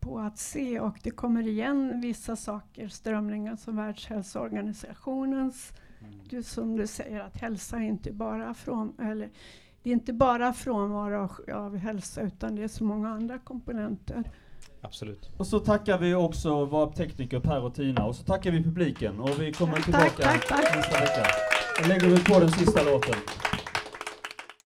[0.00, 5.72] på att se och det kommer igen vissa saker, strömningar som Världshälsoorganisationens,
[6.30, 9.30] du, som du säger att hälsa är inte bara från, eller
[9.82, 14.24] det är inte bara frånvaro av, av hälsa utan det är så många andra komponenter.
[14.82, 15.30] Absolut.
[15.36, 19.20] Och så tackar vi också våra tekniker Per och Tina och så tackar vi publiken
[19.20, 20.76] och vi kommer tillbaka tack, tack.
[20.76, 21.26] nästa vecka.
[21.82, 23.14] Då lägger vi på den sista låten.